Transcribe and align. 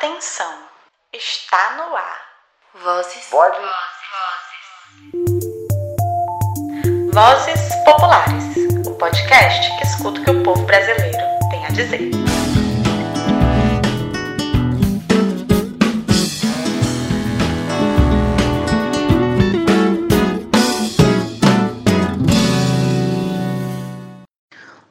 Atenção, 0.00 0.54
está 1.12 1.76
no 1.76 1.96
ar. 1.96 2.20
Vozes. 2.84 3.28
Vozes. 3.32 3.70
Vozes 7.12 7.74
Populares, 7.84 8.44
o 8.86 8.94
podcast 8.94 9.76
que 9.76 9.84
escuta 9.84 10.20
o 10.20 10.24
que 10.24 10.30
o 10.30 10.42
povo 10.44 10.64
brasileiro 10.66 11.18
tem 11.50 11.66
a 11.66 11.70
dizer. 11.70 12.10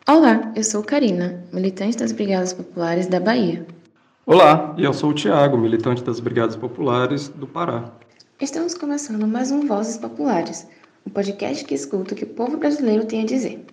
Olá, 0.06 0.52
eu 0.54 0.64
sou 0.66 0.84
Karina, 0.84 1.46
militante 1.54 1.96
das 1.96 2.12
Brigadas 2.12 2.52
Populares 2.52 3.08
da 3.08 3.22
Bahia. 3.22 3.77
Olá, 4.30 4.76
eu 4.78 4.92
sou 4.92 5.12
o 5.12 5.14
Tiago, 5.14 5.58
militante 5.58 6.04
das 6.04 6.20
Brigadas 6.20 6.58
Populares 6.58 7.30
do 7.30 7.48
Pará. 7.48 7.94
Estamos 8.42 8.74
começando 8.74 9.26
mais 9.26 9.52
um 9.52 9.66
Vozes 9.66 9.98
Populares, 9.98 10.68
um 11.06 11.10
podcast 11.10 11.64
que 11.64 11.74
escuta 11.74 12.14
o 12.14 12.18
que 12.18 12.26
o 12.26 12.34
povo 12.34 12.58
brasileiro 12.58 13.06
tem 13.06 13.22
a 13.22 13.26
dizer. 13.26 13.66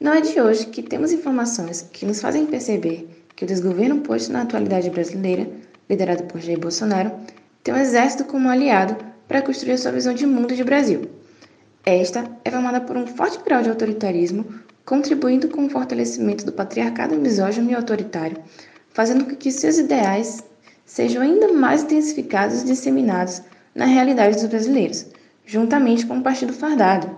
Não 0.00 0.12
é 0.12 0.20
de 0.20 0.40
hoje 0.40 0.66
que 0.66 0.84
temos 0.84 1.10
informações 1.10 1.82
que 1.92 2.06
nos 2.06 2.20
fazem 2.20 2.46
perceber 2.46 3.08
que 3.34 3.42
o 3.42 3.46
desgoverno 3.46 4.02
posto 4.02 4.32
na 4.32 4.42
atualidade 4.42 4.88
brasileira, 4.88 5.50
liderado 5.90 6.22
por 6.26 6.40
Jair 6.40 6.60
Bolsonaro, 6.60 7.10
tem 7.64 7.74
um 7.74 7.78
exército 7.78 8.24
como 8.24 8.48
aliado 8.48 8.96
para 9.26 9.42
construir 9.42 9.78
sua 9.78 9.90
visão 9.90 10.14
de 10.14 10.24
mundo 10.24 10.54
de 10.54 10.62
Brasil. 10.62 11.10
Esta 11.84 12.30
é 12.44 12.52
formada 12.52 12.80
por 12.80 12.96
um 12.96 13.08
forte 13.08 13.42
grau 13.44 13.60
de 13.60 13.70
autoritarismo, 13.70 14.46
contribuindo 14.84 15.48
com 15.48 15.66
o 15.66 15.68
fortalecimento 15.68 16.46
do 16.46 16.52
patriarcado 16.52 17.16
misógino 17.16 17.68
e 17.68 17.74
autoritário, 17.74 18.36
fazendo 18.92 19.24
com 19.24 19.36
que 19.36 19.50
seus 19.50 19.78
ideais 19.78 20.44
sejam 20.84 21.22
ainda 21.22 21.52
mais 21.52 21.82
intensificados 21.82 22.62
e 22.62 22.66
disseminados 22.66 23.42
na 23.74 23.86
realidade 23.86 24.36
dos 24.36 24.46
brasileiros, 24.46 25.06
juntamente 25.46 26.06
com 26.06 26.18
o 26.18 26.22
Partido 26.22 26.52
Fardado, 26.52 27.10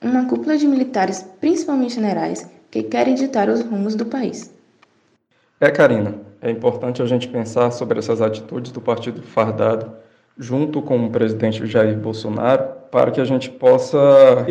uma 0.00 0.26
cúpula 0.26 0.56
de 0.56 0.66
militares, 0.66 1.24
principalmente 1.40 1.94
generais, 1.94 2.48
que 2.70 2.82
querem 2.82 3.14
ditar 3.14 3.48
os 3.48 3.62
rumos 3.62 3.94
do 3.94 4.06
país. 4.06 4.52
É, 5.60 5.70
Karina, 5.70 6.14
é 6.40 6.50
importante 6.50 7.02
a 7.02 7.06
gente 7.06 7.28
pensar 7.28 7.70
sobre 7.72 7.98
essas 7.98 8.22
atitudes 8.22 8.70
do 8.70 8.80
Partido 8.80 9.22
Fardado 9.22 9.92
junto 10.38 10.80
com 10.80 11.04
o 11.04 11.10
presidente 11.10 11.66
Jair 11.66 11.96
Bolsonaro 11.96 12.78
para 12.92 13.10
que 13.10 13.20
a 13.20 13.24
gente 13.24 13.50
possa 13.50 13.98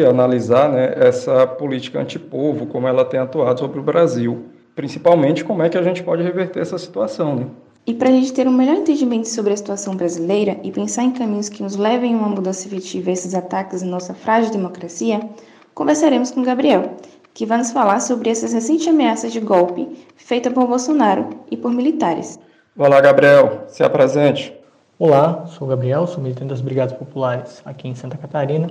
analisar 0.07 0.69
né, 0.69 0.93
essa 0.97 1.47
política 1.47 1.99
antipovo, 1.99 2.67
como 2.67 2.87
ela 2.87 3.05
tem 3.05 3.19
atuado 3.19 3.59
sobre 3.59 3.79
o 3.79 3.83
Brasil. 3.83 4.45
Principalmente, 4.77 5.43
como 5.43 5.63
é 5.63 5.69
que 5.69 5.77
a 5.77 5.81
gente 5.81 6.03
pode 6.03 6.21
reverter 6.21 6.59
essa 6.59 6.77
situação. 6.77 7.35
Né? 7.35 7.47
E 7.87 7.95
para 7.95 8.09
a 8.09 8.11
gente 8.11 8.31
ter 8.31 8.47
um 8.47 8.53
melhor 8.53 8.75
entendimento 8.75 9.27
sobre 9.27 9.51
a 9.51 9.57
situação 9.57 9.95
brasileira 9.95 10.59
e 10.61 10.71
pensar 10.71 11.01
em 11.01 11.09
caminhos 11.09 11.49
que 11.49 11.63
nos 11.63 11.75
levem 11.75 12.13
a 12.13 12.17
uma 12.17 12.29
mudança 12.29 12.67
efetiva 12.67 13.09
a 13.09 13.13
esses 13.13 13.33
ataques 13.33 13.81
em 13.81 13.87
nossa 13.87 14.13
frágil 14.13 14.51
democracia, 14.51 15.19
conversaremos 15.73 16.29
com 16.29 16.43
Gabriel, 16.43 16.91
que 17.33 17.43
vai 17.43 17.57
nos 17.57 17.71
falar 17.71 17.99
sobre 18.01 18.29
essas 18.29 18.53
recentes 18.53 18.87
ameaças 18.87 19.33
de 19.33 19.39
golpe 19.39 20.05
feitas 20.15 20.53
por 20.53 20.67
Bolsonaro 20.67 21.27
e 21.49 21.57
por 21.57 21.71
militares. 21.71 22.39
Olá, 22.77 23.01
Gabriel, 23.01 23.63
se 23.69 23.81
apresente. 23.83 24.53
Olá, 24.99 25.47
sou 25.47 25.67
Gabriel, 25.67 26.05
sou 26.05 26.21
militante 26.21 26.49
das 26.49 26.61
Brigadas 26.61 26.95
Populares 26.95 27.63
aqui 27.65 27.87
em 27.87 27.95
Santa 27.95 28.15
Catarina. 28.15 28.69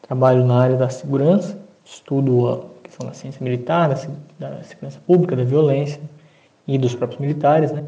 Trabalho 0.00 0.46
na 0.46 0.62
área 0.62 0.76
da 0.76 0.88
segurança, 0.88 1.58
estudo 1.84 2.48
a 2.48 2.69
questão 3.00 3.08
da 3.08 3.14
ciência 3.14 3.42
militar, 3.42 3.88
da, 3.88 3.94
da 4.38 4.62
segurança 4.62 5.00
pública, 5.06 5.34
da 5.34 5.44
violência 5.44 6.00
e 6.66 6.76
dos 6.78 6.94
próprios 6.94 7.20
militares, 7.20 7.72
né? 7.72 7.84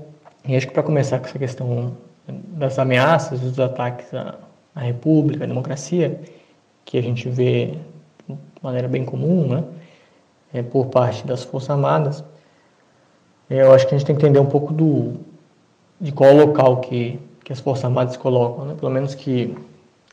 E 0.47 0.57
acho 0.57 0.67
que 0.67 0.73
para 0.73 0.83
começar 0.83 1.19
com 1.19 1.27
essa 1.27 1.39
questão 1.39 1.97
das 2.27 2.79
ameaças, 2.79 3.41
dos 3.41 3.61
ataques 3.61 4.13
à, 4.15 4.39
à 4.75 4.81
República, 4.81 5.45
à 5.45 5.47
democracia, 5.47 6.21
que 6.85 6.99
a 6.99 7.03
gente 7.03 7.29
vê 7.29 7.75
de 8.29 8.37
maneira 8.63 8.89
bem 8.89 9.05
comum, 9.05 9.47
né? 9.47 9.65
É, 10.55 10.63
por 10.63 10.87
parte 10.87 11.27
das 11.27 11.45
Forças 11.45 11.71
Armadas, 11.71 12.25
eu 13.49 13.73
acho 13.73 13.87
que 13.87 13.95
a 13.95 13.99
gente 13.99 14.07
tem 14.07 14.17
que 14.17 14.23
entender 14.23 14.39
um 14.39 14.47
pouco 14.47 14.73
do, 14.73 15.15
de 16.01 16.13
qual 16.13 16.35
local 16.35 16.81
que 16.81 17.19
que 17.45 17.53
as 17.53 17.61
Forças 17.61 17.85
Armadas 17.85 18.17
colocam, 18.17 18.65
né? 18.65 18.75
pelo 18.79 18.91
menos 18.91 19.15
que, 19.15 19.57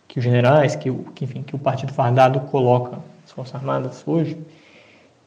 que 0.08 0.20
os 0.20 0.24
generais, 0.24 0.76
que, 0.76 0.92
que, 1.16 1.26
enfim, 1.26 1.44
que 1.44 1.56
o 1.56 1.60
Partido 1.60 1.94
Fardado 1.94 2.40
coloca 2.42 2.98
as 3.24 3.32
Forças 3.32 3.56
Armadas 3.56 4.04
hoje, 4.06 4.38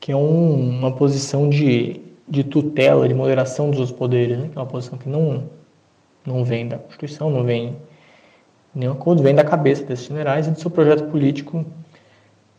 que 0.03 0.11
é 0.11 0.17
um, 0.17 0.79
uma 0.79 0.91
posição 0.91 1.49
de, 1.49 2.01
de 2.29 2.43
tutela, 2.43 3.07
de 3.07 3.15
moderação 3.15 3.71
dos 3.71 3.93
poderes, 3.93 4.37
né? 4.37 4.49
que 4.49 4.59
é 4.59 4.61
uma 4.61 4.67
posição 4.67 4.99
que 4.99 5.09
não, 5.09 5.45
não 6.27 6.45
vem 6.45 6.67
da 6.67 6.77
Constituição, 6.77 7.31
não 7.31 7.45
vem 7.45 7.77
nenhum 8.75 8.95
acordo, 8.95 9.23
vem 9.23 9.33
da 9.33 9.45
cabeça 9.45 9.85
desses 9.85 10.07
generais 10.07 10.49
e 10.49 10.51
do 10.51 10.59
seu 10.59 10.73
projeto 10.73 11.09
político 11.09 11.65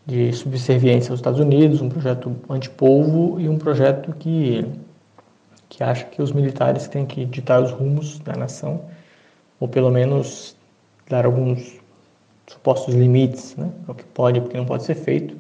de 0.06 0.32
subserviência 0.32 1.12
aos 1.12 1.20
Estados 1.20 1.42
Unidos, 1.42 1.82
um 1.82 1.90
projeto 1.90 2.34
antipovo 2.50 3.38
e 3.38 3.50
um 3.50 3.58
projeto 3.58 4.14
que, 4.14 4.66
que 5.68 5.84
acha 5.84 6.06
que 6.06 6.22
os 6.22 6.32
militares 6.32 6.88
têm 6.88 7.06
que 7.06 7.26
ditar 7.26 7.62
os 7.62 7.72
rumos 7.72 8.20
da 8.20 8.38
nação 8.38 8.86
ou 9.60 9.68
pelo 9.68 9.92
menos 9.92 10.56
dar 11.10 11.26
alguns 11.26 11.78
supostos 12.48 12.96
limites, 12.96 13.54
né, 13.58 13.70
o 13.86 13.94
que 13.94 14.06
pode 14.06 14.40
e 14.40 14.42
o 14.42 14.48
que 14.48 14.56
não 14.56 14.66
pode 14.66 14.84
ser 14.84 14.96
feito, 14.96 15.36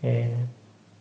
é, 0.00 0.30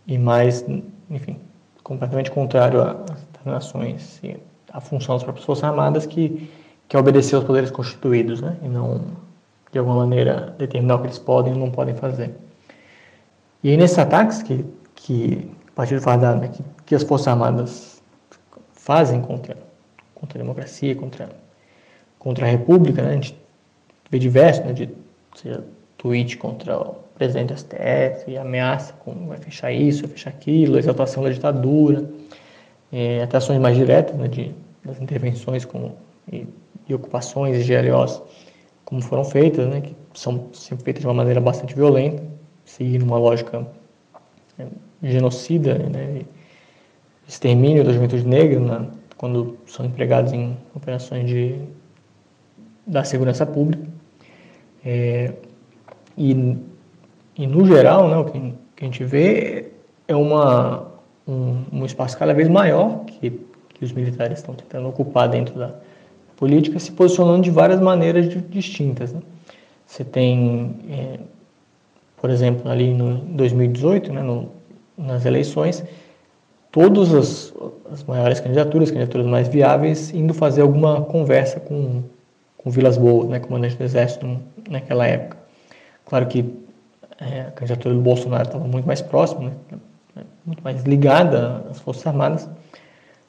e 0.07 0.17
mais, 0.17 0.65
enfim, 1.09 1.37
completamente 1.83 2.31
contrário 2.31 2.81
às 2.81 3.45
nações 3.45 4.19
e 4.23 4.37
à 4.71 4.79
função 4.79 5.15
das 5.15 5.23
próprias 5.23 5.45
Forças 5.45 5.63
Armadas, 5.63 6.05
que, 6.05 6.49
que 6.87 6.95
é 6.95 6.99
obedecer 6.99 7.35
aos 7.35 7.45
poderes 7.45 7.69
constituídos, 7.69 8.41
né, 8.41 8.57
e 8.63 8.67
não, 8.67 9.01
de 9.71 9.79
alguma 9.79 9.97
maneira, 9.97 10.55
determinar 10.57 10.95
o 10.95 10.99
que 10.99 11.07
eles 11.07 11.19
podem 11.19 11.53
ou 11.53 11.59
não 11.59 11.71
podem 11.71 11.95
fazer. 11.95 12.33
E 13.63 13.69
aí, 13.69 13.77
nesses 13.77 13.97
ataques 13.99 14.41
que, 14.41 14.65
que 14.95 15.51
o 15.69 15.71
Partido 15.73 16.01
Fardado, 16.01 16.39
né, 16.39 16.47
que, 16.47 16.63
que 16.85 16.95
as 16.95 17.03
Forças 17.03 17.27
Armadas 17.27 18.01
fazem 18.71 19.21
contra, 19.21 19.57
contra 20.15 20.39
a 20.39 20.41
democracia, 20.41 20.95
contra 20.95 21.29
contra 22.27 22.45
a 22.45 22.49
República, 22.49 23.01
né? 23.01 23.09
a 23.09 23.13
gente 23.13 23.37
vê 24.09 24.19
diversos, 24.19 24.65
né? 24.65 24.73
de 24.73 24.89
seja, 25.35 25.63
tweet 25.97 26.37
contra 26.37 26.77
presidente 27.17 27.53
do 27.53 27.57
STF, 27.57 28.37
ameaça 28.37 28.93
com 28.93 29.27
vai 29.27 29.37
fechar 29.37 29.71
isso, 29.71 30.03
vai 30.03 30.11
fechar 30.11 30.29
aquilo, 30.29 30.77
exaltação 30.77 31.23
da 31.23 31.29
ditadura, 31.29 32.07
é, 32.91 33.23
até 33.23 33.37
ações 33.37 33.59
mais 33.59 33.75
diretas 33.75 34.15
né? 34.15 34.27
de, 34.27 34.51
das 34.85 35.01
intervenções 35.01 35.65
com, 35.65 35.93
e, 36.31 36.45
e 36.87 36.93
ocupações 36.93 37.57
e 37.57 37.63
GLOs 37.63 38.21
como 38.85 39.01
foram 39.01 39.25
feitas, 39.25 39.67
né? 39.67 39.81
que 39.81 39.95
são 40.13 40.47
sempre 40.53 40.85
feitas 40.85 41.01
de 41.01 41.07
uma 41.07 41.13
maneira 41.13 41.41
bastante 41.41 41.75
violenta, 41.75 42.23
seguindo 42.63 43.03
uma 43.03 43.17
lógica 43.17 43.67
né? 44.57 44.67
genocida, 45.03 45.77
né? 45.77 46.21
extermínio 47.27 47.83
da 47.83 47.91
juventude 47.91 48.25
negra, 48.25 48.59
né? 48.59 48.87
quando 49.17 49.57
são 49.65 49.85
empregados 49.85 50.31
em 50.31 50.55
operações 50.73 51.27
de 51.27 51.59
da 52.85 53.03
segurança 53.03 53.45
pública. 53.45 53.85
É, 54.85 55.33
e, 56.17 56.57
e, 57.37 57.45
no 57.45 57.65
geral, 57.65 58.09
né, 58.09 58.17
o 58.17 58.25
que, 58.25 58.53
a 58.79 58.85
gente 58.85 59.03
vê 59.03 59.71
é 60.07 60.15
uma, 60.15 60.87
um, 61.27 61.63
um 61.71 61.85
espaço 61.85 62.17
cada 62.17 62.33
vez 62.33 62.47
maior 62.47 63.05
que, 63.05 63.31
que 63.69 63.83
os 63.83 63.91
militares 63.91 64.39
estão 64.39 64.55
tentando 64.55 64.87
ocupar 64.87 65.29
dentro 65.29 65.57
da 65.57 65.73
política, 66.35 66.79
se 66.79 66.91
posicionando 66.91 67.41
de 67.41 67.51
várias 67.51 67.79
maneiras 67.79 68.29
de, 68.29 68.39
distintas. 68.41 69.13
Né? 69.13 69.21
Você 69.85 70.03
tem, 70.03 70.75
é, 70.89 71.19
por 72.21 72.29
exemplo, 72.29 72.69
ali 72.69 72.93
no 72.93 73.15
2018, 73.15 74.13
né, 74.13 74.21
no, 74.21 74.51
nas 74.97 75.25
eleições, 75.25 75.83
todas 76.71 77.13
as, 77.13 77.53
as 77.91 78.03
maiores 78.03 78.39
candidaturas, 78.39 78.89
candidaturas 78.89 79.25
mais 79.25 79.47
viáveis, 79.47 80.13
indo 80.13 80.33
fazer 80.33 80.61
alguma 80.61 81.01
conversa 81.01 81.59
com 81.59 82.03
com 82.67 82.71
Vilas 82.71 82.97
Boas, 82.97 83.29
né, 83.29 83.39
comandante 83.39 83.77
do 83.77 83.83
Exército 83.83 84.39
naquela 84.69 85.07
época. 85.07 85.37
Claro 86.05 86.25
que 86.27 86.43
é, 87.19 87.41
a 87.41 87.51
candidatura 87.51 87.95
do 87.95 88.01
Bolsonaro 88.01 88.43
estava 88.43 88.67
muito 88.67 88.85
mais 88.85 89.01
próxima, 89.01 89.51
né, 90.15 90.23
muito 90.45 90.63
mais 90.63 90.83
ligada 90.83 91.65
às 91.69 91.79
Forças 91.79 92.05
Armadas, 92.07 92.49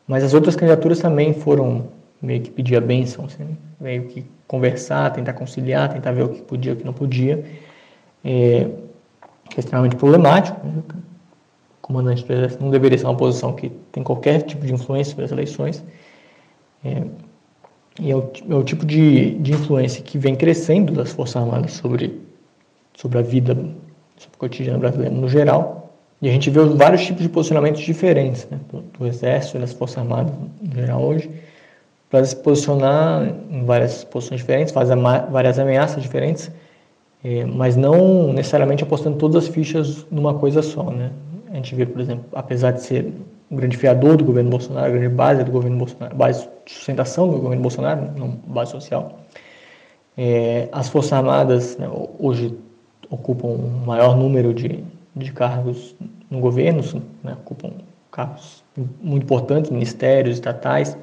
mas 0.06 0.24
as 0.24 0.34
outras 0.34 0.56
candidaturas 0.56 1.00
também 1.00 1.34
foram 1.34 1.88
meio 2.20 2.40
que 2.40 2.50
pedir 2.50 2.76
a 2.76 2.80
bênção, 2.80 3.26
assim, 3.26 3.56
meio 3.80 4.04
que 4.04 4.24
conversar, 4.46 5.10
tentar 5.12 5.34
conciliar, 5.34 5.92
tentar 5.92 6.12
ver 6.12 6.24
o 6.24 6.28
que 6.30 6.42
podia 6.42 6.72
e 6.72 6.74
o 6.74 6.76
que 6.76 6.84
não 6.84 6.92
podia, 6.92 7.44
é, 8.24 8.68
que 9.50 9.56
é 9.56 9.60
extremamente 9.60 9.96
problemático. 9.96 10.66
Né? 10.66 10.82
O 10.88 11.80
comandante 11.82 12.24
do 12.24 12.32
Exército 12.32 12.62
não 12.62 12.70
deveria 12.70 12.98
ser 12.98 13.04
uma 13.04 13.16
posição 13.16 13.52
que 13.52 13.70
tem 13.92 14.02
qualquer 14.02 14.42
tipo 14.42 14.66
de 14.66 14.72
influência 14.72 15.10
sobre 15.10 15.24
as 15.26 15.32
eleições. 15.32 15.84
É, 16.84 17.04
e 18.00 18.10
é 18.10 18.16
o, 18.16 18.30
é 18.48 18.54
o 18.54 18.62
tipo 18.62 18.86
de, 18.86 19.34
de 19.38 19.52
influência 19.52 20.02
que 20.02 20.18
vem 20.18 20.36
crescendo 20.36 20.92
das 20.92 21.12
Forças 21.12 21.36
Armadas 21.36 21.72
sobre, 21.72 22.20
sobre 22.98 23.18
a 23.18 23.22
vida, 23.22 23.54
sobre 24.16 24.34
o 24.34 24.38
cotidiano 24.38 24.80
brasileiro 24.80 25.14
no 25.14 25.28
geral. 25.28 25.94
E 26.20 26.28
a 26.28 26.32
gente 26.32 26.50
vê 26.50 26.60
vários 26.64 27.06
tipos 27.06 27.22
de 27.22 27.28
posicionamentos 27.28 27.80
diferentes 27.80 28.48
né, 28.50 28.58
do, 28.72 28.80
do 28.80 29.06
Exército 29.06 29.56
das 29.60 29.72
Forças 29.72 29.98
Armadas 29.98 30.34
no 30.60 30.74
geral 30.74 31.00
hoje, 31.00 31.30
para 32.10 32.24
se 32.24 32.34
posicionar 32.34 33.32
em 33.50 33.64
várias 33.64 34.02
posições 34.02 34.40
diferentes, 34.40 34.72
fazer 34.72 34.96
várias 35.30 35.60
ameaças 35.60 36.02
diferentes, 36.02 36.50
é, 37.22 37.44
mas 37.44 37.76
não 37.76 38.32
necessariamente 38.32 38.82
apostando 38.82 39.16
todas 39.16 39.44
as 39.44 39.48
fichas 39.48 40.04
numa 40.10 40.34
coisa 40.34 40.60
só, 40.60 40.90
né? 40.90 41.12
A 41.50 41.54
gente 41.54 41.74
vê, 41.76 41.86
por 41.86 42.00
exemplo, 42.00 42.24
apesar 42.32 42.72
de 42.72 42.82
ser 42.82 43.12
um 43.48 43.56
grande 43.56 43.76
fiador 43.76 44.16
do 44.16 44.24
governo 44.24 44.50
Bolsonaro, 44.50 44.86
a 44.86 44.90
grande 44.90 45.14
base 45.14 45.44
do 45.44 45.52
governo 45.52 45.78
Bolsonaro, 45.78 46.16
base 46.16 46.48
de 46.66 46.72
sustentação 46.72 47.30
do 47.30 47.38
governo 47.38 47.62
Bolsonaro, 47.62 48.10
não 48.16 48.30
base 48.46 48.72
social, 48.72 49.20
é, 50.16 50.68
as 50.72 50.88
Forças 50.88 51.12
Armadas 51.12 51.76
né, 51.78 51.88
hoje 52.18 52.56
ocupam 53.10 53.48
um 53.48 53.84
maior 53.86 54.16
número 54.16 54.52
de, 54.52 54.84
de 55.14 55.32
cargos 55.32 55.94
no 56.30 56.40
governo, 56.40 56.82
né, 57.22 57.36
ocupam 57.44 57.72
cargos 58.10 58.62
muito 59.00 59.24
importantes, 59.24 59.70
ministérios, 59.70 60.36
estatais. 60.36 60.96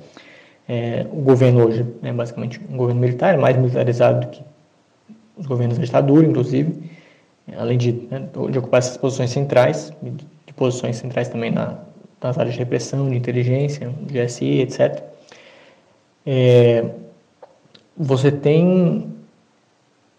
É, 0.68 1.06
o 1.12 1.22
governo 1.22 1.66
hoje 1.66 1.86
é 2.04 2.12
basicamente 2.12 2.60
um 2.70 2.78
governo 2.78 3.02
militar, 3.02 3.36
é 3.36 3.38
mais 3.38 3.56
militarizado 3.58 4.22
do 4.22 4.28
que 4.28 4.44
os 5.38 5.46
governos 5.46 5.78
da 5.78 5.84
ditadura, 5.84 6.26
inclusive, 6.26 6.90
além 7.58 7.78
de, 7.78 7.92
né, 8.10 8.28
de 8.52 8.58
ocupar 8.58 8.80
essas 8.80 8.98
posições 8.98 9.30
centrais, 9.30 9.92
de 10.02 10.54
posições 10.54 10.98
centrais 10.98 11.28
também 11.28 11.52
na, 11.52 11.78
nas 12.22 12.38
áreas 12.38 12.54
de 12.54 12.60
repressão, 12.60 13.10
de 13.10 13.16
inteligência, 13.16 13.94
de 14.02 14.20
GSI, 14.20 14.62
etc. 14.62 15.04
É, 16.26 16.86
você 17.96 18.32
tem 18.32 19.15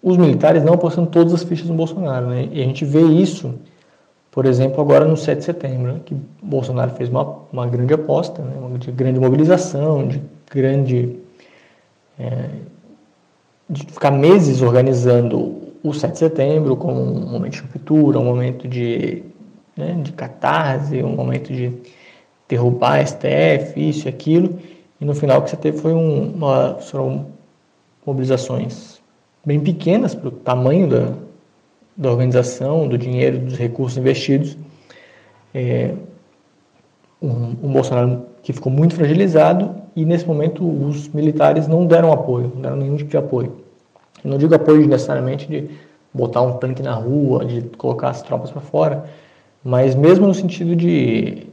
os 0.06 0.16
militares 0.16 0.62
não 0.62 0.74
apostando 0.74 1.10
todas 1.10 1.34
as 1.34 1.42
fichas 1.42 1.66
no 1.66 1.74
Bolsonaro, 1.74 2.28
né? 2.28 2.48
E 2.52 2.62
a 2.62 2.64
gente 2.64 2.84
vê 2.84 3.02
isso, 3.02 3.56
por 4.30 4.46
exemplo, 4.46 4.80
agora 4.80 5.04
no 5.04 5.16
7 5.16 5.38
de 5.38 5.44
setembro, 5.44 5.94
né? 5.94 6.00
que 6.06 6.16
Bolsonaro 6.40 6.92
fez 6.92 7.08
uma, 7.08 7.38
uma 7.52 7.66
grande 7.66 7.92
aposta, 7.92 8.40
né? 8.40 8.52
uma 8.56 8.78
de 8.78 8.92
grande 8.92 9.18
mobilização, 9.18 10.06
de 10.06 10.22
grande 10.48 11.18
é, 12.20 12.50
de 13.68 13.84
ficar 13.84 14.12
meses 14.12 14.62
organizando 14.62 15.72
o 15.82 15.92
7 15.92 16.12
de 16.12 16.18
setembro 16.20 16.76
como 16.76 17.02
um 17.02 17.28
momento 17.28 17.54
de 17.54 17.60
ruptura, 17.62 18.20
um 18.20 18.24
momento 18.24 18.68
de, 18.68 19.24
né, 19.76 19.98
de 20.00 20.12
catarse, 20.12 21.02
um 21.02 21.16
momento 21.16 21.52
de 21.52 21.72
derrubar 22.48 23.00
a 23.00 23.04
STF, 23.04 23.74
isso 23.76 24.06
e 24.06 24.08
aquilo, 24.08 24.56
e 25.00 25.04
no 25.04 25.16
final 25.16 25.40
o 25.40 25.42
que 25.42 25.50
você 25.50 25.56
teve 25.56 25.78
foi 25.78 25.92
um, 25.92 26.30
uma, 26.30 26.74
foram 26.74 27.26
mobilizações 28.06 29.04
bem 29.46 29.60
pequenas 29.60 30.14
para 30.14 30.28
o 30.28 30.32
tamanho 30.32 30.88
da, 30.88 31.12
da 31.96 32.10
organização, 32.10 32.88
do 32.88 32.98
dinheiro, 32.98 33.38
dos 33.38 33.56
recursos 33.56 33.96
investidos. 33.96 34.58
É, 35.54 35.94
um, 37.22 37.54
um 37.62 37.72
Bolsonaro 37.72 38.26
que 38.42 38.52
ficou 38.52 38.70
muito 38.70 38.94
fragilizado 38.94 39.74
e 39.94 40.04
nesse 40.04 40.26
momento 40.26 40.68
os 40.68 41.08
militares 41.08 41.66
não 41.66 41.86
deram 41.86 42.12
apoio, 42.12 42.52
não 42.54 42.60
deram 42.60 42.76
nenhum 42.76 42.96
tipo 42.96 43.10
de 43.10 43.16
apoio. 43.16 43.56
Eu 44.22 44.30
não 44.30 44.38
digo 44.38 44.54
apoio 44.54 44.86
necessariamente 44.86 45.46
de 45.46 45.70
botar 46.12 46.42
um 46.42 46.54
tanque 46.54 46.82
na 46.82 46.94
rua, 46.94 47.44
de 47.44 47.62
colocar 47.76 48.10
as 48.10 48.22
tropas 48.22 48.50
para 48.50 48.60
fora, 48.60 49.04
mas 49.64 49.94
mesmo 49.94 50.26
no 50.26 50.34
sentido 50.34 50.74
de, 50.74 51.46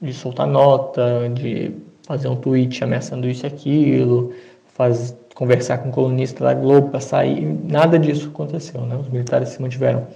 de 0.00 0.12
soltar 0.12 0.46
nota, 0.46 1.30
de 1.32 1.72
fazer 2.02 2.28
um 2.28 2.36
tweet 2.36 2.82
ameaçando 2.82 3.28
isso 3.28 3.44
e 3.44 3.48
aquilo, 3.48 4.32
faz, 4.68 5.16
conversar 5.36 5.78
com 5.78 5.90
um 5.90 5.92
colunista 5.92 6.42
da 6.42 6.54
Globo 6.54 6.88
para 6.88 6.98
sair, 6.98 7.44
nada 7.64 7.98
disso 7.98 8.30
aconteceu. 8.32 8.80
Né? 8.80 8.96
Os 8.96 9.06
militares 9.08 9.50
se 9.50 9.60
mantiveram 9.60 10.06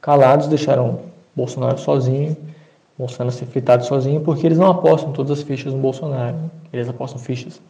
calados, 0.00 0.46
deixaram 0.46 1.00
Bolsonaro 1.34 1.78
sozinho, 1.78 2.36
Bolsonaro 2.96 3.34
ser 3.34 3.46
fritado 3.46 3.84
sozinho, 3.84 4.20
porque 4.20 4.46
eles 4.46 4.56
não 4.56 4.70
apostam 4.70 5.12
todas 5.12 5.36
as 5.36 5.42
fichas 5.42 5.74
no 5.74 5.80
Bolsonaro. 5.80 6.36
Eles 6.72 6.88
apostam 6.88 7.18
fichas 7.18 7.60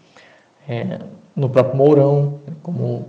é, 0.68 0.98
no 1.34 1.48
próprio 1.48 1.76
Mourão, 1.76 2.40
como 2.62 3.06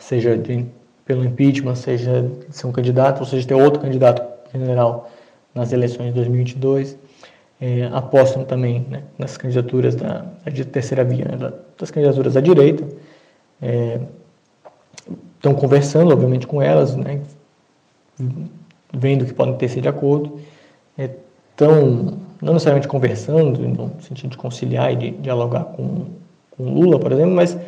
seja 0.00 0.36
de, 0.36 0.66
pelo 1.04 1.24
impeachment, 1.24 1.76
seja 1.76 2.28
ser 2.50 2.66
um 2.66 2.72
candidato, 2.72 3.20
ou 3.20 3.26
seja, 3.26 3.46
ter 3.46 3.54
outro 3.54 3.80
candidato 3.80 4.22
general 4.52 5.08
nas 5.54 5.72
eleições 5.72 6.08
de 6.08 6.14
2022. 6.14 6.98
É, 7.60 7.86
apostam 7.92 8.44
também 8.44 8.86
né, 8.88 9.02
nas 9.18 9.36
candidaturas 9.36 9.96
da, 9.96 10.24
da 10.44 10.64
terceira 10.70 11.02
via, 11.02 11.24
né, 11.24 11.36
da, 11.36 11.52
das 11.76 11.90
candidaturas 11.90 12.34
da 12.34 12.40
direita. 12.40 12.86
É, 13.60 14.00
estão 15.36 15.54
conversando, 15.54 16.12
obviamente, 16.12 16.46
com 16.46 16.62
elas, 16.62 16.94
né, 16.94 17.20
vendo 18.92 19.24
que 19.24 19.32
podem 19.32 19.56
ter 19.56 19.68
de 19.80 19.88
acordo. 19.88 20.38
Estão, 20.96 22.18
não 22.40 22.52
necessariamente 22.52 22.86
conversando, 22.86 23.60
no 23.60 23.90
sentido 24.02 24.30
de 24.30 24.36
conciliar 24.36 24.92
e 24.92 24.96
de 24.96 25.10
dialogar 25.12 25.64
com, 25.64 26.06
com 26.52 26.62
Lula, 26.62 26.98
por 26.98 27.10
exemplo, 27.12 27.34
mas 27.34 27.58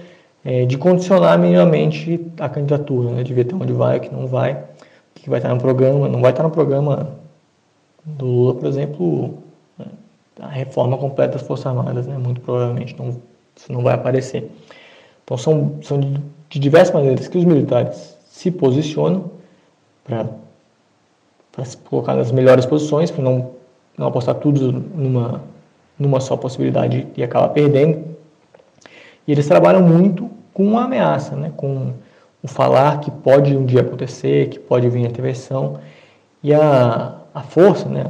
é, 0.45 0.65
de 0.65 0.79
condicionar 0.79 1.39
minimamente 1.39 2.27
a 2.39 2.49
candidatura, 2.49 3.11
né, 3.11 3.23
de 3.23 3.35
ver 3.35 3.43
até 3.43 3.55
onde 3.55 3.73
vai, 3.73 3.99
o 3.99 4.01
que 4.01 4.13
não 4.13 4.27
vai, 4.27 4.55
o 4.55 5.21
que 5.21 5.29
vai 5.29 5.39
estar 5.39 5.53
no 5.53 5.61
programa, 5.61 6.09
não 6.09 6.21
vai 6.21 6.31
estar 6.31 6.43
no 6.43 6.51
programa 6.51 7.11
do 8.05 8.25
Lula, 8.25 8.55
por 8.55 8.67
exemplo, 8.67 9.39
a 10.41 10.49
reforma 10.49 10.97
completa 10.97 11.35
das 11.35 11.43
Forças 11.43 11.67
Armadas, 11.67 12.07
né, 12.07 12.17
muito 12.19 12.41
provavelmente 12.41 12.97
não, 12.99 13.21
isso 13.57 13.73
não 13.73 13.83
vai 13.83 13.95
aparecer. 13.95 14.51
Então 15.25 15.37
são, 15.37 15.79
são 15.83 16.01
de, 16.01 16.21
de 16.49 16.59
diversas 16.59 16.95
maneiras 16.95 17.29
que 17.29 17.39
os 17.39 17.45
militares 17.45 18.19
se 18.29 18.51
posicionam 18.51 19.31
para 20.05 21.65
se 21.65 21.77
colocar 21.77 22.15
nas 22.15 22.33
melhores 22.33 22.67
posições, 22.67 23.11
para 23.11 23.23
não, 23.23 23.51
não 23.97 24.07
apostar 24.07 24.37
tudo 24.37 24.73
numa, 24.73 25.43
numa 25.99 26.21
só 26.21 26.37
possibilidade 26.37 27.07
e 27.17 27.23
acabar 27.23 27.51
perdendo. 27.51 28.05
E 29.27 29.33
eles 29.33 29.47
trabalham 29.47 29.83
muito 29.83 30.31
com 30.55 30.79
a 30.79 30.85
ameaça, 30.85 31.37
né? 31.37 31.53
com 31.57 31.93
o 32.43 32.49
falar 32.49 33.01
que 33.01 33.11
pode 33.11 33.57
um 33.57 33.65
dia 33.65 33.83
acontecer, 33.83 34.49
que 34.49 34.59
pode 34.59 34.89
vir 34.89 35.05
a 35.05 35.09
intervenção. 35.09 35.79
E 36.43 36.55
a, 36.55 37.17
a 37.35 37.43
força, 37.43 37.89
né? 37.89 38.07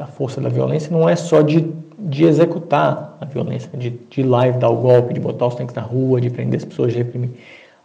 A 0.00 0.06
força 0.06 0.40
da 0.40 0.48
violência 0.48 0.90
não 0.90 1.08
é 1.08 1.16
só 1.16 1.42
de, 1.42 1.72
de 1.98 2.24
executar 2.24 3.16
a 3.20 3.24
violência, 3.24 3.70
de, 3.76 3.90
de 3.90 4.20
ir 4.20 4.24
lá 4.24 4.48
e 4.48 4.52
dar 4.52 4.70
o 4.70 4.76
golpe, 4.76 5.14
de 5.14 5.20
botar 5.20 5.46
os 5.46 5.54
tanques 5.54 5.74
na 5.74 5.82
rua, 5.82 6.20
de 6.20 6.30
prender 6.30 6.58
as 6.58 6.64
pessoas, 6.64 6.92
de 6.92 6.98
reprimir. 6.98 7.30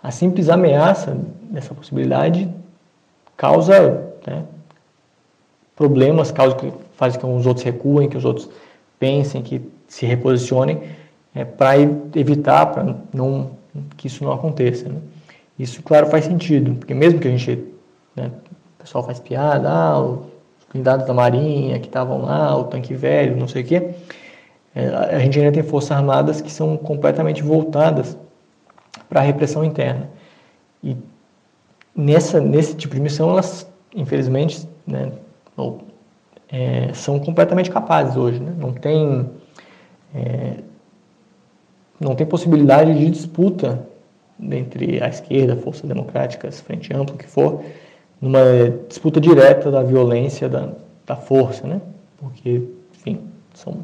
A 0.02 0.12
simples 0.12 0.50
ameaça 0.50 1.18
dessa 1.50 1.74
possibilidade 1.74 2.50
causa 3.36 4.14
né, 4.26 4.44
problemas, 5.76 6.32
causa 6.32 6.56
que 6.56 6.72
faz 6.96 7.18
com 7.18 7.34
que 7.34 7.40
os 7.40 7.46
outros 7.46 7.66
recuem, 7.66 8.08
que 8.08 8.18
os 8.18 8.26
outros 8.26 8.50
pensem, 9.00 9.42
que 9.42 9.62
se 9.88 10.06
reposicionem 10.06 10.82
é, 11.34 11.44
para 11.44 11.78
evitar 11.78 12.68
para 12.68 12.96
não 13.14 13.52
que 13.98 14.08
isso 14.08 14.24
não 14.24 14.32
aconteça. 14.32 14.88
Né? 14.88 15.00
Isso, 15.60 15.84
claro, 15.84 16.08
faz 16.08 16.25
sentido, 16.25 16.75
porque 16.75 16.94
mesmo 16.94 17.20
que 17.20 17.28
a 17.28 17.32
gente, 17.32 17.63
né, 18.16 18.32
o 18.78 18.84
pessoal 18.84 19.04
faz 19.04 19.20
piada, 19.20 19.70
ah, 19.70 20.18
blindados 20.75 21.08
da 21.08 21.13
Marinha 21.13 21.79
que 21.79 21.88
estavam 21.88 22.22
lá, 22.24 22.55
o 22.58 22.65
tanque 22.65 22.94
velho, 22.94 23.38
não 23.38 23.48
sei 23.48 23.62
o 23.63 23.65
quê, 23.65 23.91
é, 24.75 24.88
a 24.88 25.20
gente 25.20 25.39
ainda 25.39 25.53
tem 25.53 25.63
forças 25.63 25.91
armadas 25.91 26.41
que 26.41 26.51
são 26.51 26.75
completamente 26.75 27.41
voltadas 27.41 28.17
para 29.08 29.22
a 29.22 29.24
repressão 29.24 29.63
interna. 29.63 30.10
E 30.84 30.98
nessa, 31.96 32.41
nesse 32.41 32.75
tipo 32.75 32.94
de 32.94 33.00
missão, 33.00 33.29
elas, 33.29 33.65
infelizmente, 33.96 34.67
né, 34.86 35.13
ou, 35.55 35.82
é, 36.51 36.91
são 36.94 37.20
completamente 37.20 37.72
capazes 37.72 38.17
hoje. 38.17 38.39
Né? 38.39 38.53
Não 38.58 38.74
tem... 38.74 39.29
É, 40.13 40.55
não 41.98 42.13
tem 42.13 42.27
possibilidade 42.27 42.94
de 42.94 43.10
disputa 43.10 43.88
entre 44.38 45.01
a 45.01 45.08
esquerda, 45.08 45.55
Força 45.55 45.88
Democrática, 45.88 46.51
Frente 46.51 46.94
Ampla, 46.94 47.15
o 47.15 47.17
que 47.17 47.25
for, 47.25 47.63
numa 48.25 48.41
disputa 48.89 49.22
direta 49.22 49.70
da 49.70 49.84
violência, 49.84 50.50
da, 50.50 50.70
da 51.05 51.15
força, 51.15 51.67
né? 51.67 51.79
Porque, 52.17 52.63
enfim, 52.91 53.20
são, 53.53 53.84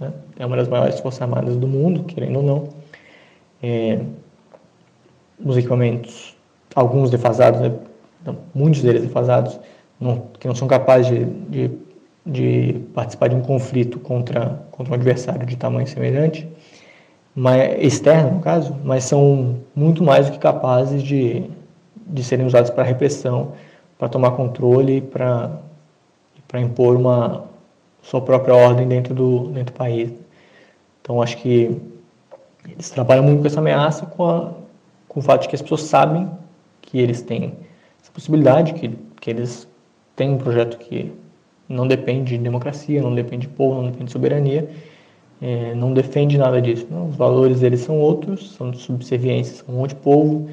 né? 0.00 0.10
é 0.38 0.46
uma 0.46 0.56
das 0.56 0.68
maiores 0.68 0.98
forças 1.00 1.20
armadas 1.20 1.54
do 1.54 1.68
mundo, 1.68 2.04
querendo 2.04 2.36
ou 2.36 2.42
não. 2.42 2.68
É, 3.62 4.00
os 5.44 5.58
equipamentos, 5.58 6.34
alguns 6.74 7.10
defasados, 7.10 7.60
né? 7.60 7.74
muitos 8.54 8.80
deles 8.80 9.02
defasados, 9.02 9.60
não, 10.00 10.22
que 10.40 10.48
não 10.48 10.54
são 10.54 10.66
capazes 10.66 11.08
de, 11.08 11.26
de, 11.26 11.70
de 12.24 12.80
participar 12.94 13.28
de 13.28 13.34
um 13.34 13.42
conflito 13.42 14.00
contra, 14.00 14.62
contra 14.70 14.92
um 14.92 14.94
adversário 14.94 15.44
de 15.44 15.58
tamanho 15.58 15.86
semelhante, 15.86 16.48
mas, 17.34 17.84
externa, 17.84 18.30
no 18.30 18.40
caso, 18.40 18.74
mas 18.82 19.04
são 19.04 19.58
muito 19.76 20.02
mais 20.02 20.24
do 20.24 20.32
que 20.32 20.38
capazes 20.38 21.02
de, 21.02 21.44
de 22.08 22.22
serem 22.24 22.46
usados 22.46 22.70
para 22.70 22.82
repressão, 22.84 23.52
para 23.98 24.08
tomar 24.08 24.32
controle, 24.32 25.00
para 25.00 25.50
para 26.46 26.60
impor 26.60 26.96
uma 26.96 27.44
sua 28.02 28.22
própria 28.22 28.54
ordem 28.54 28.88
dentro 28.88 29.14
do 29.14 29.48
dentro 29.48 29.74
do 29.74 29.78
país. 29.78 30.10
Então 31.00 31.20
acho 31.22 31.36
que 31.38 31.80
eles 32.70 32.90
trabalham 32.90 33.24
muito 33.24 33.40
com 33.40 33.46
essa 33.46 33.60
ameaça, 33.60 34.06
com, 34.06 34.28
a, 34.28 34.52
com 35.08 35.20
o 35.20 35.22
fato 35.22 35.42
de 35.42 35.48
que 35.48 35.54
as 35.54 35.62
pessoas 35.62 35.82
sabem 35.82 36.28
que 36.82 36.98
eles 36.98 37.22
têm 37.22 37.54
essa 38.02 38.12
possibilidade, 38.12 38.74
que, 38.74 38.90
que 39.20 39.30
eles 39.30 39.66
têm 40.16 40.30
um 40.30 40.38
projeto 40.38 40.78
que 40.78 41.12
não 41.68 41.86
depende 41.86 42.36
de 42.36 42.42
democracia, 42.42 43.02
não 43.02 43.14
depende 43.14 43.46
de 43.46 43.52
povo, 43.52 43.76
não 43.76 43.90
depende 43.90 44.06
de 44.06 44.12
soberania, 44.12 44.68
é, 45.40 45.74
não 45.74 45.92
defende 45.92 46.38
nada 46.38 46.60
disso. 46.60 46.86
Não. 46.90 47.08
Os 47.08 47.16
valores 47.16 47.60
deles 47.60 47.80
são 47.80 47.98
outros, 47.98 48.52
são 48.52 48.70
de 48.70 48.78
subserviência, 48.78 49.64
são 49.64 49.74
um 49.74 49.78
monte 49.78 49.90
de 49.90 49.96
povo, 49.96 50.48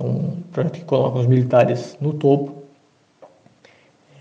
são 0.00 0.36
projetos 0.50 0.80
que 0.80 0.86
colocam 0.86 1.20
os 1.20 1.26
militares 1.26 1.98
no 2.00 2.14
topo 2.14 2.62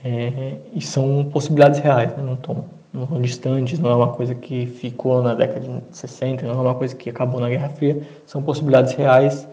é, 0.03 0.57
e 0.73 0.81
são 0.81 1.29
possibilidades 1.31 1.79
reais, 1.79 2.15
né? 2.17 2.23
não, 2.23 2.33
estão, 2.33 2.65
não 2.93 3.03
estão 3.03 3.21
distantes, 3.21 3.79
não 3.79 3.89
é 3.89 3.95
uma 3.95 4.09
coisa 4.09 4.35
que 4.35 4.65
ficou 4.65 5.23
na 5.23 5.33
década 5.33 5.61
de 5.61 5.97
60, 5.97 6.45
não 6.45 6.53
é 6.53 6.61
uma 6.61 6.75
coisa 6.75 6.95
que 6.95 7.09
acabou 7.09 7.39
na 7.39 7.49
Guerra 7.49 7.69
Fria, 7.69 8.01
são 8.25 8.41
possibilidades 8.41 8.93
reais 8.93 9.47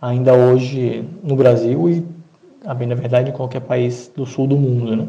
ainda 0.00 0.34
hoje 0.34 1.08
no 1.22 1.36
Brasil 1.36 1.88
e, 1.88 2.04
a 2.64 2.74
bem 2.74 2.88
na 2.88 2.96
verdade, 2.96 3.30
em 3.30 3.32
qualquer 3.32 3.60
país 3.60 4.10
do 4.16 4.26
sul 4.26 4.48
do 4.48 4.56
mundo. 4.56 4.96
Né? 4.96 5.08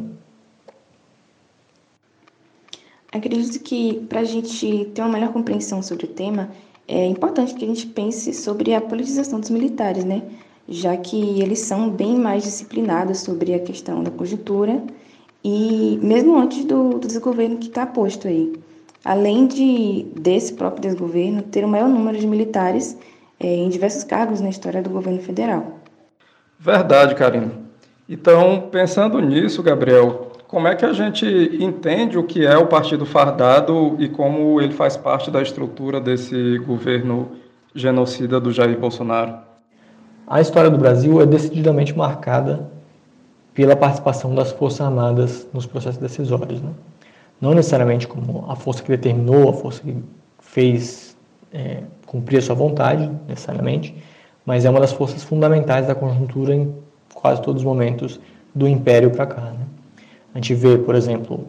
Acredito 3.11 3.59
que 3.63 4.05
para 4.07 4.21
a 4.21 4.23
gente 4.23 4.85
ter 4.93 5.01
uma 5.01 5.11
melhor 5.11 5.31
compreensão 5.31 5.81
sobre 5.83 6.05
o 6.05 6.09
tema, 6.09 6.49
é 6.87 7.05
importante 7.05 7.53
que 7.53 7.63
a 7.63 7.67
gente 7.67 7.85
pense 7.87 8.33
sobre 8.33 8.73
a 8.73 8.81
politização 8.81 9.39
dos 9.39 9.49
militares, 9.49 10.03
né? 10.03 10.21
Já 10.67 10.95
que 10.95 11.41
eles 11.41 11.59
são 11.59 11.89
bem 11.89 12.15
mais 12.17 12.43
disciplinados 12.43 13.19
sobre 13.19 13.53
a 13.53 13.59
questão 13.59 14.03
da 14.03 14.11
conjuntura 14.11 14.81
e 15.43 15.99
mesmo 16.01 16.37
antes 16.37 16.63
do, 16.65 16.99
do 16.99 17.07
desgoverno 17.07 17.57
que 17.57 17.67
está 17.67 17.85
posto 17.85 18.27
aí. 18.27 18.53
Além 19.03 19.47
de 19.47 20.05
desse 20.17 20.53
próprio 20.53 20.83
desgoverno 20.83 21.41
ter 21.41 21.65
o 21.65 21.67
maior 21.67 21.89
número 21.89 22.17
de 22.17 22.25
militares 22.25 22.97
é, 23.39 23.47
em 23.47 23.67
diversos 23.67 24.03
cargos 24.05 24.39
na 24.39 24.49
história 24.49 24.81
do 24.81 24.89
governo 24.89 25.21
federal. 25.21 25.79
Verdade, 26.57 27.13
Karina. 27.13 27.51
Então, 28.07 28.69
pensando 28.71 29.19
nisso, 29.19 29.61
Gabriel, 29.61 30.31
como 30.47 30.67
é 30.67 30.75
que 30.75 30.85
a 30.85 30.93
gente 30.93 31.25
entende 31.59 32.17
o 32.17 32.23
que 32.23 32.45
é 32.45 32.57
o 32.57 32.67
Partido 32.67 33.05
Fardado 33.05 33.97
e 33.99 34.07
como 34.07 34.61
ele 34.61 34.71
faz 34.71 34.95
parte 34.95 35.29
da 35.29 35.41
estrutura 35.41 35.99
desse 35.99 36.57
governo 36.59 37.31
genocida 37.75 38.39
do 38.39 38.51
Jair 38.51 38.77
Bolsonaro? 38.77 39.35
A 40.27 40.39
história 40.39 40.69
do 40.69 40.77
Brasil 40.77 41.21
é 41.21 41.25
decididamente 41.25 41.95
marcada 41.95 42.69
pela 43.53 43.75
participação 43.75 44.33
das 44.33 44.51
Forças 44.51 44.81
Armadas 44.81 45.47
nos 45.53 45.65
processos 45.65 45.97
decisórios. 45.97 46.61
Né? 46.61 46.71
Não 47.39 47.53
necessariamente 47.53 48.07
como 48.07 48.45
a 48.49 48.55
força 48.55 48.81
que 48.81 48.89
determinou, 48.89 49.49
a 49.49 49.53
força 49.53 49.81
que 49.81 49.95
fez 50.39 51.15
é, 51.53 51.83
cumprir 52.05 52.37
a 52.37 52.41
sua 52.41 52.55
vontade, 52.55 53.11
necessariamente, 53.27 53.95
mas 54.45 54.65
é 54.65 54.69
uma 54.69 54.79
das 54.79 54.91
forças 54.91 55.23
fundamentais 55.23 55.87
da 55.87 55.95
conjuntura 55.95 56.55
em 56.55 56.73
quase 57.13 57.41
todos 57.41 57.61
os 57.61 57.65
momentos 57.65 58.19
do 58.55 58.67
Império 58.67 59.11
para 59.11 59.25
cá. 59.25 59.41
Né? 59.41 59.65
A 60.33 60.37
gente 60.37 60.55
vê, 60.55 60.77
por 60.77 60.95
exemplo, 60.95 61.47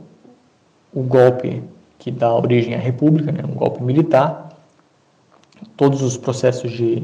o 0.92 1.02
golpe 1.02 1.62
que 1.98 2.10
dá 2.10 2.32
origem 2.34 2.74
à 2.74 2.78
República, 2.78 3.32
né, 3.32 3.42
um 3.44 3.54
golpe 3.54 3.82
militar, 3.82 4.50
todos 5.76 6.02
os 6.02 6.16
processos 6.16 6.70
de, 6.70 7.02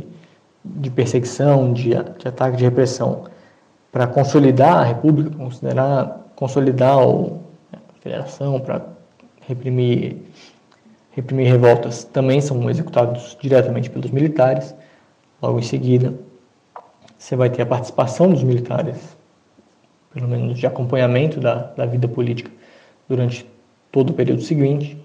de 0.65 0.91
perseguição, 0.91 1.73
de, 1.73 1.91
de 1.91 2.29
ataque, 2.29 2.57
de 2.57 2.65
repressão, 2.65 3.25
para 3.91 4.07
consolidar 4.07 4.79
a 4.79 4.85
República, 4.85 5.31
considerar, 5.37 6.33
consolidar 6.37 6.99
o, 7.07 7.41
a 7.73 7.79
federação, 8.01 8.61
para 8.61 8.87
reprimir, 9.47 10.19
reprimir 11.13 11.47
revoltas, 11.49 12.05
também 12.05 12.41
são 12.41 12.69
executados 12.71 13.37
diretamente 13.41 13.91
pelos 13.91 14.11
militares. 14.11 14.75
Logo 15.43 15.59
em 15.59 15.63
seguida, 15.63 16.15
você 17.19 17.35
vai 17.35 17.51
ter 17.51 17.63
a 17.63 17.67
participação 17.67 18.31
dos 18.31 18.43
militares 18.43 19.19
pelo 20.13 20.29
menos 20.29 20.59
de 20.59 20.67
acompanhamento 20.67 21.41
da, 21.41 21.73
da 21.77 21.87
vida 21.87 22.09
política 22.09 22.51
durante 23.09 23.47
todo 23.91 24.11
o 24.11 24.13
período 24.13 24.43
seguinte. 24.43 24.99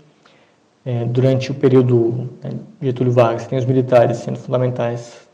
É, 0.85 1.03
durante 1.05 1.51
o 1.51 1.55
período 1.55 2.29
né, 2.43 2.51
Getúlio 2.81 3.11
Vargas, 3.11 3.47
tem 3.47 3.57
os 3.57 3.65
militares 3.65 4.17
sendo 4.17 4.37
fundamentais, 4.37 5.24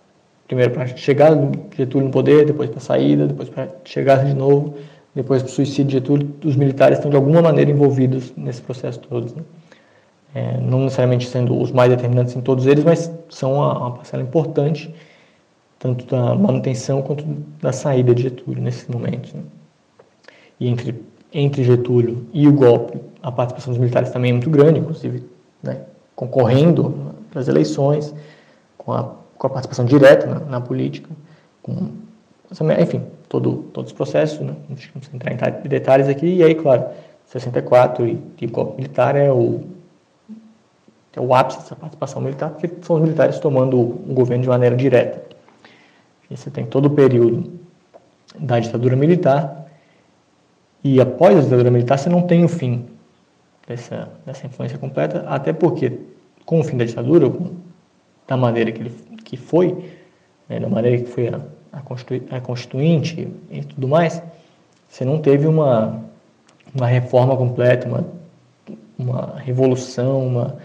primeiro 0.52 0.74
para 0.74 0.86
chegar 0.98 1.32
Getúlio 1.78 2.08
no 2.08 2.12
poder, 2.12 2.46
depois 2.46 2.70
para 2.70 2.80
a 2.80 2.82
saída, 2.82 3.26
depois 3.26 3.48
para 3.48 3.70
chegar 3.86 4.26
de 4.26 4.34
novo, 4.34 4.76
depois 5.16 5.42
para 5.42 5.50
o 5.50 5.54
suicídio 5.54 5.86
de 5.86 5.94
Getúlio, 5.94 6.36
os 6.44 6.58
militares 6.58 6.98
estão 6.98 7.10
de 7.10 7.16
alguma 7.16 7.42
maneira 7.42 7.72
envolvidos 7.72 8.34
nesse 8.36 8.62
processo 8.62 9.00
todo. 9.00 9.34
Né? 9.34 9.44
É, 10.36 10.58
não 10.58 10.82
necessariamente 10.82 11.26
sendo 11.26 11.58
os 11.58 11.72
mais 11.72 11.90
determinantes 11.90 12.36
em 12.36 12.42
todos 12.42 12.66
eles, 12.66 12.84
mas 12.84 13.10
são 13.30 13.54
uma, 13.54 13.78
uma 13.78 13.92
parcela 13.92 14.22
importante, 14.22 14.94
tanto 15.80 16.06
da 16.06 16.36
manutenção 16.36 17.02
quanto 17.02 17.24
da 17.62 17.72
saída 17.72 18.14
de 18.14 18.24
Getúlio 18.24 18.62
nesses 18.62 18.90
momentos. 18.90 19.34
Né? 19.34 19.44
e 20.60 20.68
entre, 20.68 21.02
entre 21.34 21.64
Getúlio 21.64 22.28
e 22.34 22.46
o 22.46 22.52
golpe, 22.52 23.00
a 23.24 23.32
participação 23.32 23.72
dos 23.72 23.80
militares 23.80 24.10
também 24.10 24.32
é 24.32 24.34
muito 24.34 24.50
grande, 24.50 24.82
inclusive 24.82 25.24
né, 25.64 25.80
concorrendo 26.14 27.16
para 27.32 27.40
as 27.40 27.48
eleições, 27.48 28.14
com 28.78 28.92
a, 28.92 29.21
com 29.42 29.48
a 29.48 29.50
participação 29.50 29.86
direta 29.86 30.28
na, 30.28 30.40
na 30.42 30.62
política, 30.62 31.10
com, 31.64 31.94
enfim, 32.80 33.04
todo, 33.28 33.64
todos 33.74 33.92
os 33.92 33.98
processos, 33.98 34.40
né, 34.40 34.54
não 34.70 34.78
vamos 34.94 35.12
entrar 35.12 35.34
em 35.34 35.68
detalhes 35.68 36.08
aqui, 36.08 36.28
e 36.28 36.44
aí, 36.44 36.54
claro, 36.54 36.86
64 37.26 38.08
e, 38.08 38.22
e 38.40 38.46
golpe 38.46 38.78
militar 38.78 39.16
é 39.16 39.32
o, 39.32 39.62
é 41.16 41.20
o 41.20 41.34
ápice 41.34 41.58
dessa 41.58 41.76
participação 41.76 42.22
militar, 42.22 42.52
porque 42.52 42.70
são 42.84 42.98
os 42.98 43.02
militares 43.02 43.40
tomando 43.40 43.80
o 43.80 44.14
governo 44.14 44.44
de 44.44 44.50
maneira 44.50 44.76
direta. 44.76 45.24
E 46.30 46.38
você 46.38 46.52
tem 46.52 46.68
todo 46.68 46.86
o 46.86 46.92
período 46.92 47.52
da 48.38 48.60
ditadura 48.60 48.96
militar, 48.96 49.66
e 50.84 51.02
após 51.02 51.36
a 51.36 51.42
ditadura 51.42 51.72
militar, 51.72 51.98
você 51.98 52.10
não 52.10 52.22
tem 52.22 52.46
o 52.46 52.48
fim 52.48 52.86
dessa, 53.68 54.08
dessa 54.24 54.46
influência 54.46 54.78
completa, 54.78 55.26
até 55.28 55.52
porque, 55.52 55.98
com 56.46 56.60
o 56.60 56.64
fim 56.64 56.78
da 56.78 56.86
ditadura, 56.86 57.34
da 58.28 58.38
maneira 58.38 58.72
que, 58.72 58.82
ele, 58.82 59.11
que 59.32 59.38
foi, 59.38 59.78
né, 60.50 60.60
da 60.60 60.68
maneira 60.68 60.98
que 60.98 61.10
foi 61.10 61.30
a, 61.30 61.40
a, 61.72 61.82
a 62.36 62.42
constituinte 62.42 63.30
e 63.50 63.64
tudo 63.64 63.88
mais, 63.88 64.22
você 64.90 65.06
não 65.06 65.20
teve 65.20 65.48
uma, 65.48 66.04
uma 66.76 66.86
reforma 66.86 67.38
completa, 67.38 67.88
uma, 67.88 68.06
uma 69.00 69.36
revolução, 69.38 70.28
uma, 70.28 70.58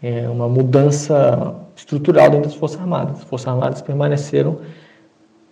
é, 0.00 0.28
uma 0.28 0.48
mudança 0.48 1.56
estrutural 1.74 2.30
dentro 2.30 2.48
das 2.48 2.54
Forças 2.54 2.80
Armadas. 2.80 3.18
As 3.18 3.24
Forças 3.24 3.48
Armadas 3.48 3.82
permaneceram 3.82 4.60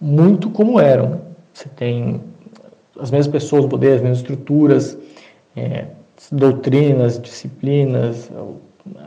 muito 0.01 0.49
como 0.49 0.79
eram. 0.79 1.21
Você 1.53 1.69
tem 1.69 2.21
as 3.01 3.11
mesmas 3.11 3.27
pessoas, 3.27 3.67
poderes, 3.67 3.97
as 3.97 4.03
mesmas 4.03 4.19
estruturas, 4.19 4.97
é, 5.57 5.87
doutrinas, 6.31 7.21
disciplinas, 7.21 8.31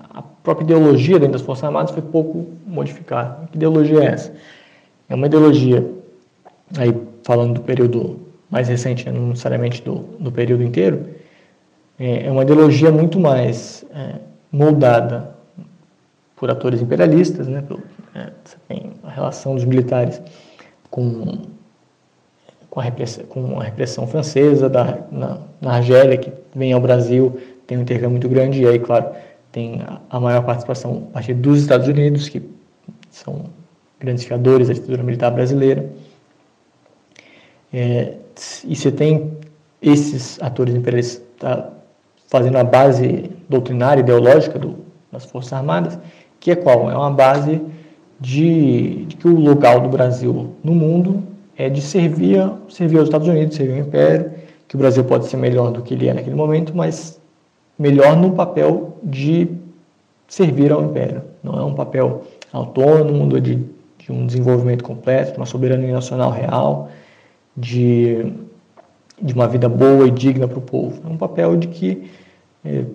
a 0.10 0.22
própria 0.22 0.64
ideologia 0.64 1.20
dentro 1.20 1.34
das 1.34 1.42
Forças 1.42 1.64
Armadas 1.64 1.92
foi 1.92 2.02
pouco 2.02 2.48
modificada. 2.66 3.48
Que 3.52 3.58
ideologia 3.58 4.00
é 4.00 4.06
essa? 4.06 4.34
É 5.10 5.16
uma 5.16 5.28
ideologia, 5.28 5.86
aí 6.78 6.96
falando 7.24 7.56
do 7.56 7.62
período 7.62 8.20
mais 8.50 8.68
recente, 8.68 9.10
não 9.10 9.30
necessariamente 9.30 9.82
do, 9.82 10.06
do 10.20 10.32
período 10.32 10.64
inteiro, 10.64 11.08
é, 12.00 12.28
é 12.28 12.32
uma 12.32 12.44
ideologia 12.44 12.92
muito 12.92 13.20
mais 13.20 13.86
é, 13.94 14.16
moldada 14.52 15.36
por 16.36 16.50
atores 16.50 16.82
imperialistas, 16.82 17.48
né? 17.48 17.64
É, 18.14 18.32
você 18.44 18.58
tem 18.68 18.92
a 19.04 19.10
relação 19.10 19.56
dos 19.56 19.66
militares 19.66 20.22
com 20.90 21.56
com 22.76 22.82
a 22.82 22.84
repressão, 22.84 23.24
com 23.28 23.58
a 23.58 23.64
repressão 23.64 24.06
francesa 24.06 24.68
da, 24.68 24.98
na, 25.10 25.38
na 25.62 25.76
Argélia, 25.76 26.18
que 26.18 26.30
vem 26.54 26.74
ao 26.74 26.82
Brasil, 26.82 27.40
tem 27.66 27.78
um 27.78 27.82
intercâmbio 27.82 28.12
muito 28.12 28.28
grande, 28.28 28.62
e 28.62 28.68
aí, 28.68 28.80
claro, 28.80 29.06
tem 29.56 29.80
a, 30.10 30.20
maior 30.20 30.44
participação 30.44 31.08
a 31.12 31.14
partir 31.14 31.34
dos 31.34 31.62
Estados 31.62 31.88
Unidos, 31.88 32.28
que 32.28 32.42
são 33.10 33.46
grandes 33.98 34.26
fiadores 34.26 34.68
da 34.68 34.74
ditadura 34.74 35.02
militar 35.02 35.32
brasileira. 35.32 35.90
É, 37.74 38.16
e 38.66 38.76
você 38.76 38.92
tem 38.92 39.32
esses 39.82 40.38
atores 40.42 40.76
imperialistas 40.76 41.24
tá 41.40 41.70
fazendo 42.28 42.58
a 42.58 42.66
base 42.66 43.32
doutrinária, 43.48 44.02
ideológica 44.02 44.60
do, 44.60 44.76
das 45.10 45.24
Forças 45.24 45.54
Armadas, 45.54 45.98
que 46.38 46.52
é 46.52 46.56
qual? 46.58 46.92
É 46.92 46.98
uma 46.98 47.12
base 47.12 47.62
de, 48.20 49.06
de 49.06 49.16
que 49.16 49.26
o 49.26 49.40
local 49.40 49.80
do 49.80 49.88
Brasil 49.88 50.54
no 50.62 50.76
mundo 50.76 51.24
é 51.56 51.70
de 51.70 51.82
servir, 51.82 52.42
servir 52.68 52.98
aos 52.98 53.08
Estados 53.08 53.30
Unidos, 53.30 53.56
servir 53.56 53.80
ao 53.80 53.88
Império, 53.88 54.34
que 54.68 54.76
o 54.76 54.78
Brasil 54.78 55.06
pode 55.06 55.28
ser 55.28 55.38
melhor 55.38 55.72
do 55.72 55.82
que 55.82 55.94
ele 55.94 56.10
é 56.10 56.14
naquele 56.14 56.36
momento, 56.36 56.76
mas 56.76 57.22
melhor 57.78 58.16
no 58.16 58.32
papel 58.32 58.98
de 59.04 59.50
servir 60.28 60.72
ao 60.72 60.84
Império. 60.84 61.24
Não 61.44 61.60
é 61.60 61.64
um 61.64 61.74
papel 61.74 62.24
autônomo, 62.52 63.40
de, 63.40 63.64
de 63.98 64.12
um 64.12 64.26
desenvolvimento 64.26 64.84
completo, 64.84 65.38
uma 65.38 65.46
soberania 65.46 65.94
nacional 65.94 66.32
real, 66.32 66.90
de, 67.56 68.34
de 69.22 69.34
uma 69.34 69.48
vida 69.48 69.70
boa 69.70 70.08
e 70.08 70.12
digna 70.12 70.48
para 70.48 70.60
o 70.60 70.62
povo. 70.62 71.02
É 71.06 71.10
um 71.10 71.18
papel 71.18 71.56
de 71.58 71.68
que 71.68 72.10
é, 72.64 72.86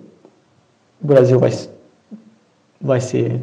o 1.01 1.07
Brasil 1.07 1.39
vai, 1.39 1.51
vai 2.79 2.99
ser 2.99 3.41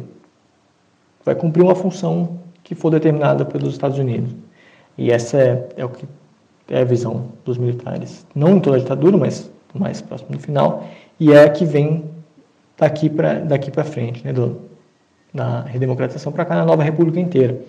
vai 1.25 1.35
cumprir 1.35 1.63
uma 1.63 1.75
função 1.75 2.39
que 2.63 2.73
for 2.73 2.89
determinada 2.89 3.45
pelos 3.45 3.73
Estados 3.73 3.99
Unidos. 3.99 4.35
E 4.97 5.11
essa 5.11 5.37
é, 5.37 5.69
é 5.77 5.85
o 5.85 5.89
que 5.89 6.07
é 6.69 6.81
a 6.81 6.83
visão 6.83 7.29
dos 7.45 7.57
militares, 7.57 8.25
não 8.35 8.57
em 8.57 8.59
toda 8.59 8.77
a 8.77 8.79
ditadura, 8.79 9.17
mas 9.17 9.49
mais 9.73 10.01
próximo 10.01 10.31
do 10.31 10.39
final, 10.39 10.83
e 11.19 11.33
é 11.33 11.43
a 11.43 11.49
que 11.49 11.65
vem 11.65 12.05
daqui 12.77 13.09
para 13.09 13.39
daqui 13.39 13.69
para 13.71 13.83
frente, 13.83 14.23
né, 14.23 14.31
do, 14.31 14.61
da 15.33 15.61
redemocratização 15.61 16.31
para 16.31 16.45
cá 16.45 16.55
na 16.55 16.65
nova 16.65 16.83
república 16.83 17.19
inteira. 17.19 17.59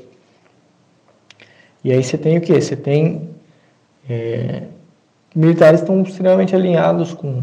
E 1.83 1.93
aí 1.93 2.03
você 2.03 2.17
tem 2.17 2.37
o 2.37 2.41
que? 2.41 2.61
Você 2.61 2.77
tem 2.77 3.31
é, 4.09 4.63
militares 5.35 5.81
estão 5.81 6.03
extremamente 6.03 6.55
alinhados 6.55 7.15
com, 7.15 7.43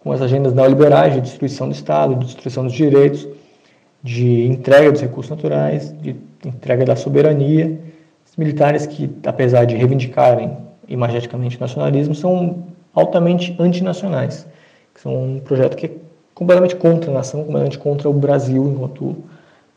com 0.00 0.12
as 0.12 0.20
agendas 0.20 0.52
neoliberais 0.52 1.14
de 1.14 1.20
destruição 1.20 1.68
do 1.68 1.74
Estado, 1.74 2.14
de 2.14 2.26
destruição 2.26 2.64
dos 2.64 2.72
direitos, 2.72 3.26
de 4.02 4.46
entrega 4.46 4.92
dos 4.92 5.00
recursos 5.00 5.30
naturais, 5.30 5.94
de 6.00 6.16
entrega 6.44 6.84
da 6.84 6.94
soberania. 6.94 7.80
Os 8.26 8.36
militares 8.36 8.86
que, 8.86 9.10
apesar 9.26 9.64
de 9.64 9.74
reivindicarem 9.74 10.56
imageticamente 10.88 11.56
o 11.56 11.60
nacionalismo, 11.60 12.14
são 12.14 12.64
altamente 12.94 13.56
antinacionais, 13.58 14.46
que 14.94 15.00
são 15.00 15.36
um 15.36 15.40
projeto 15.40 15.76
que 15.76 15.86
é 15.86 15.90
completamente 16.34 16.76
contra 16.76 17.10
a 17.10 17.14
nação, 17.14 17.40
completamente 17.40 17.78
contra 17.78 18.08
o 18.08 18.12
Brasil 18.12 18.64
enquanto, 18.66 19.16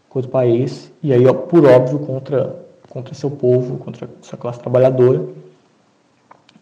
enquanto 0.07 0.29
país, 0.29 0.91
e 1.03 1.11
aí, 1.11 1.23
por 1.49 1.65
óbvio, 1.65 1.99
contra, 1.99 2.55
contra 2.89 3.13
seu 3.13 3.29
povo, 3.29 3.77
contra 3.77 4.09
sua 4.21 4.37
classe 4.37 4.59
trabalhadora. 4.59 5.23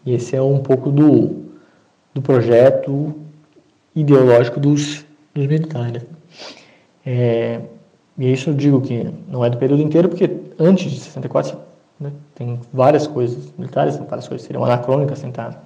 E 0.04 0.14
esse 0.14 0.36
é 0.36 0.42
um 0.42 0.58
pouco 0.58 0.90
do, 0.90 1.44
do 2.14 2.22
projeto 2.22 3.14
ideológico 3.94 4.60
dos, 4.60 5.04
dos 5.34 5.46
militares. 5.46 6.04
É, 7.04 7.60
e 8.18 8.32
isso 8.32 8.50
eu 8.50 8.54
digo 8.54 8.80
que 8.80 9.10
não 9.28 9.44
é 9.44 9.50
do 9.50 9.56
período 9.56 9.82
inteiro, 9.82 10.08
porque 10.08 10.30
antes 10.58 10.90
de 10.90 11.00
64 11.00 11.58
né, 11.98 12.12
tem 12.34 12.60
várias 12.72 13.06
coisas 13.06 13.52
militares, 13.58 13.96
várias 13.96 14.28
coisas 14.28 14.46
seriam 14.46 14.64
anacrônicas 14.64 15.20
tentar, 15.20 15.64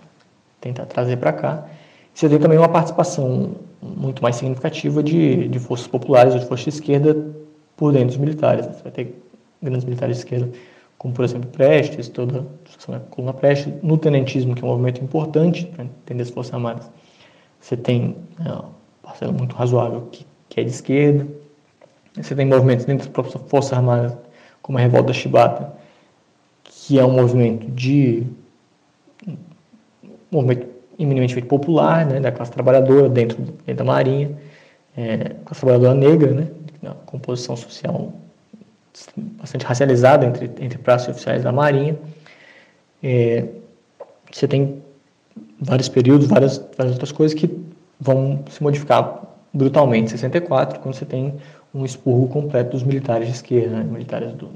tentar 0.61 0.87
trazer 0.87 1.17
para 1.17 1.33
cá. 1.33 1.67
Você 2.15 2.29
tem 2.29 2.39
também 2.39 2.59
uma 2.59 2.69
participação 2.69 3.53
muito 3.83 4.23
mais 4.23 4.37
significativa 4.37 5.03
de, 5.03 5.49
de 5.49 5.59
forças 5.59 5.87
populares 5.87 6.35
ou 6.35 6.41
de 6.41 6.47
forças 6.47 6.65
de 6.65 6.71
esquerda 6.71 7.17
por 7.77 7.93
dentro 7.93 8.09
dos 8.09 8.17
militares. 8.19 8.67
Você 8.67 8.83
vai 8.83 8.93
ter 8.93 9.23
grandes 9.63 9.85
militares 9.85 10.17
de 10.17 10.23
esquerda, 10.25 10.51
como 10.99 11.15
por 11.15 11.25
exemplo 11.25 11.49
Prestes, 11.51 12.09
toda 12.09 12.47
a 12.89 12.99
coluna 12.99 13.33
Prestes, 13.33 13.73
no 13.83 13.97
tenentismo, 13.97 14.55
que 14.55 14.63
é 14.63 14.67
um 14.67 14.71
movimento 14.71 15.03
importante 15.03 15.67
para 15.67 15.85
entender 15.85 16.23
as 16.23 16.31
Forças 16.31 16.53
Armadas. 16.53 16.91
Você 17.61 17.77
tem 17.77 18.17
é, 18.45 18.49
uma 18.49 18.71
parcela 19.03 19.33
muito 19.33 19.55
razoável 19.55 20.09
que, 20.13 20.27
que 20.49 20.61
é 20.61 20.65
de 20.65 20.71
esquerda. 20.71 21.27
Você 22.17 22.35
tem 22.35 22.47
movimentos 22.47 22.85
dentro 22.85 23.07
das 23.07 23.13
próprias 23.13 23.41
Forças 23.49 23.73
Armadas, 23.73 24.17
como 24.63 24.79
a 24.79 24.81
Revolta 24.81 25.13
Chibata, 25.13 25.73
que 26.65 26.99
é 26.99 27.05
um 27.05 27.13
movimento 27.13 27.71
de 27.71 28.27
um 29.27 29.37
movimento 30.31 30.70
eminentemente 31.03 31.47
popular, 31.47 32.07
né, 32.07 32.21
da 32.21 32.31
classe 32.31 32.53
trabalhadora 32.53 33.09
dentro, 33.09 33.41
dentro 33.41 33.75
da 33.75 33.85
Marinha, 33.85 34.31
é, 34.97 35.35
classe 35.45 35.61
trabalhadora 35.61 35.95
negra, 35.95 36.33
né, 36.33 36.49
uma 36.83 36.95
composição 37.07 37.57
social 37.57 38.13
bastante 39.17 39.65
racializada 39.65 40.27
entre, 40.27 40.51
entre 40.61 40.79
praças 40.79 41.09
e 41.09 41.11
oficiais 41.13 41.43
da 41.43 41.53
Marinha. 41.53 41.97
É, 43.03 43.47
você 44.31 44.47
tem 44.47 44.83
vários 45.61 45.89
períodos, 45.89 46.27
várias, 46.27 46.59
várias 46.77 46.95
outras 46.95 47.13
coisas 47.13 47.39
que 47.39 47.49
vão 47.99 48.45
se 48.51 48.63
modificar 48.63 49.23
brutalmente 49.53 50.07
em 50.07 50.11
64, 50.11 50.81
quando 50.81 50.95
você 50.95 51.05
tem 51.05 51.35
um 51.75 51.85
expurgo 51.85 52.29
completo 52.29 52.71
dos 52.71 52.83
militares 52.83 53.27
de 53.27 53.35
esquerda, 53.35 53.77
né, 53.77 53.85
militares 53.85 54.33
do, 54.33 54.51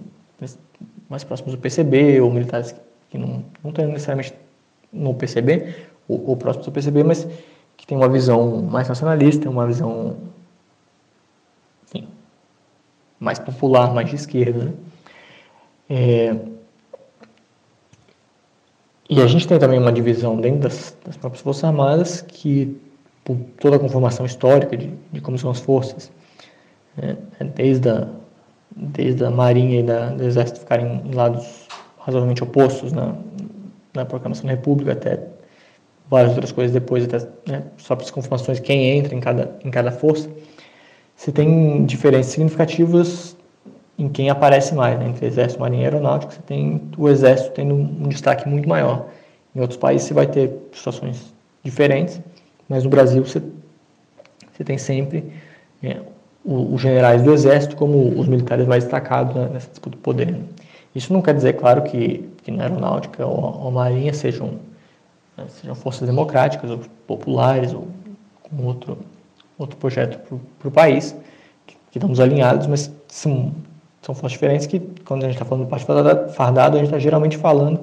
mais 1.08 1.24
próximos 1.24 1.52
do 1.52 1.58
PCB, 1.58 2.20
ou 2.20 2.30
militares 2.30 2.74
que 3.10 3.18
não, 3.18 3.44
não 3.62 3.70
estão 3.70 3.86
necessariamente 3.86 4.34
no 4.92 5.14
PCB, 5.14 5.74
ou, 6.08 6.30
ou 6.30 6.36
próximos 6.36 6.68
PCB, 6.68 7.04
mas 7.04 7.26
que 7.76 7.86
tem 7.86 7.96
uma 7.96 8.08
visão 8.08 8.62
mais 8.62 8.88
nacionalista, 8.88 9.48
uma 9.48 9.66
visão 9.66 10.16
enfim, 11.84 12.08
mais 13.18 13.38
popular, 13.38 13.92
mais 13.92 14.08
de 14.08 14.16
esquerda. 14.16 14.64
Né? 14.64 14.72
É, 15.88 16.36
e 19.08 19.20
a 19.20 19.26
gente 19.26 19.46
tem 19.46 19.58
também 19.58 19.78
uma 19.78 19.92
divisão 19.92 20.40
dentro 20.40 20.60
das, 20.60 20.96
das 21.04 21.16
próprias 21.16 21.42
Forças 21.42 21.64
Armadas 21.64 22.22
que, 22.22 22.80
por 23.22 23.36
toda 23.60 23.76
a 23.76 23.78
conformação 23.78 24.24
histórica 24.24 24.76
de, 24.76 24.92
de 25.12 25.20
como 25.20 25.36
são 25.38 25.50
as 25.50 25.60
forças, 25.60 26.10
né, 26.96 27.16
desde 27.54 27.88
a 27.88 28.08
desde 28.74 29.24
a 29.24 29.30
Marinha 29.30 29.80
e 29.80 29.82
da, 29.82 30.08
do 30.10 30.24
Exército 30.24 30.60
ficarem 30.60 31.02
em 31.04 31.14
lados 31.14 31.68
razoavelmente 31.98 32.42
opostos 32.42 32.92
na, 32.92 33.14
na 33.94 34.04
proclamação 34.04 34.46
da 34.46 34.50
República, 34.50 34.92
até 34.92 35.28
várias 36.08 36.32
outras 36.32 36.52
coisas 36.52 36.72
depois, 36.72 37.04
até 37.04 37.18
né, 37.46 37.62
só 37.78 37.96
para 37.96 38.04
as 38.04 38.10
conformações, 38.10 38.60
quem 38.60 38.96
entra 38.96 39.14
em 39.14 39.20
cada, 39.20 39.56
em 39.64 39.70
cada 39.70 39.90
força, 39.90 40.28
você 41.16 41.32
tem 41.32 41.84
diferenças 41.84 42.32
significativas 42.32 43.36
em 43.98 44.08
quem 44.08 44.28
aparece 44.28 44.74
mais, 44.74 44.98
né? 44.98 45.08
entre 45.08 45.26
Exército, 45.26 45.60
Marinha 45.60 45.82
e 45.82 45.84
Aeronáutica, 45.84 46.32
você 46.32 46.42
tem 46.42 46.82
o 46.98 47.08
Exército 47.08 47.52
tendo 47.52 47.74
um, 47.74 48.04
um 48.04 48.08
destaque 48.08 48.48
muito 48.48 48.68
maior. 48.68 49.06
Em 49.54 49.60
outros 49.60 49.78
países 49.78 50.08
você 50.08 50.14
vai 50.14 50.26
ter 50.26 50.50
situações 50.72 51.32
diferentes, 51.62 52.20
mas 52.68 52.82
no 52.82 52.90
Brasil 52.90 53.24
você, 53.24 53.40
você 54.52 54.64
tem 54.64 54.76
sempre 54.76 55.32
é, 55.82 56.00
os 56.44 56.80
generais 56.80 57.22
do 57.22 57.32
exército 57.32 57.76
como 57.76 58.20
os 58.20 58.26
militares 58.26 58.66
mais 58.66 58.84
destacados 58.84 59.34
né, 59.34 59.48
nessa 59.52 59.70
disputa 59.70 59.96
do 59.96 60.02
poder. 60.02 60.36
Isso 60.94 61.12
não 61.12 61.22
quer 61.22 61.34
dizer, 61.34 61.54
claro, 61.54 61.82
que, 61.82 62.28
que 62.42 62.50
na 62.50 62.64
aeronáutica 62.64 63.24
ou, 63.24 63.64
ou 63.64 63.70
marinha 63.70 64.12
sejam, 64.12 64.58
né, 65.36 65.46
sejam 65.48 65.74
forças 65.74 66.06
democráticas 66.06 66.70
ou 66.70 66.80
populares 67.06 67.72
ou 67.72 67.88
com 68.42 68.64
outro, 68.64 68.98
outro 69.58 69.76
projeto 69.76 70.18
para 70.58 70.68
o 70.68 70.70
país, 70.70 71.14
que, 71.66 71.76
que, 71.90 71.98
estamos 71.98 72.20
alinhados, 72.20 72.66
mas 72.66 72.92
são, 73.08 73.52
são 74.02 74.14
forças 74.14 74.32
diferentes 74.32 74.66
que, 74.66 74.80
quando 75.04 75.22
a 75.22 75.26
gente 75.26 75.34
está 75.34 75.44
falando 75.44 75.64
do 75.64 75.70
partido 75.70 76.32
fardado, 76.32 76.76
a 76.76 76.78
gente 76.78 76.88
está 76.88 76.98
geralmente 76.98 77.36
falando 77.36 77.80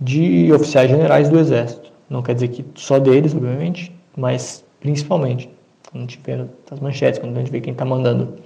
de 0.00 0.52
oficiais 0.52 0.90
generais 0.90 1.28
do 1.28 1.38
exército. 1.38 1.92
Não 2.08 2.22
quer 2.22 2.34
dizer 2.34 2.48
que 2.48 2.64
só 2.74 2.98
deles, 2.98 3.34
obviamente, 3.34 3.92
mas 4.16 4.64
principalmente. 4.80 5.48
Quando 5.90 6.04
a 6.04 6.06
gente 6.06 6.20
vê 6.24 6.46
as 6.70 6.80
manchetes, 6.80 7.20
quando 7.20 7.36
a 7.36 7.40
gente 7.40 7.52
vê 7.52 7.60
quem 7.60 7.72
está 7.72 7.84
mandando 7.84 8.38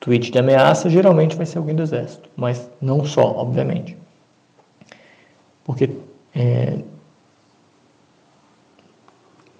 tweet 0.00 0.30
de 0.30 0.38
ameaça, 0.38 0.88
geralmente 0.88 1.36
vai 1.36 1.46
ser 1.46 1.58
alguém 1.58 1.74
do 1.74 1.82
exército, 1.82 2.28
mas 2.36 2.70
não 2.80 3.04
só, 3.04 3.36
obviamente. 3.36 3.96
Porque 5.64 5.90
é, 6.34 6.78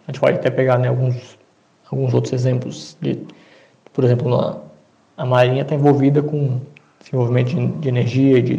a 0.07 0.13
gente 0.13 0.21
pode 0.21 0.39
até 0.39 0.51
pegar 0.51 0.79
né, 0.79 0.89
alguns, 0.89 1.39
alguns 1.91 2.15
outros 2.15 2.33
exemplos 2.33 2.97
de, 3.01 3.19
por 3.93 4.05
exemplo, 4.05 4.35
a, 4.35 4.61
a 5.17 5.27
Marinha 5.27 5.63
está 5.63 5.75
envolvida 5.75 6.23
com 6.23 6.61
desenvolvimento 7.01 7.55
de, 7.55 7.67
de 7.67 7.89
energia, 7.89 8.43
de 8.43 8.59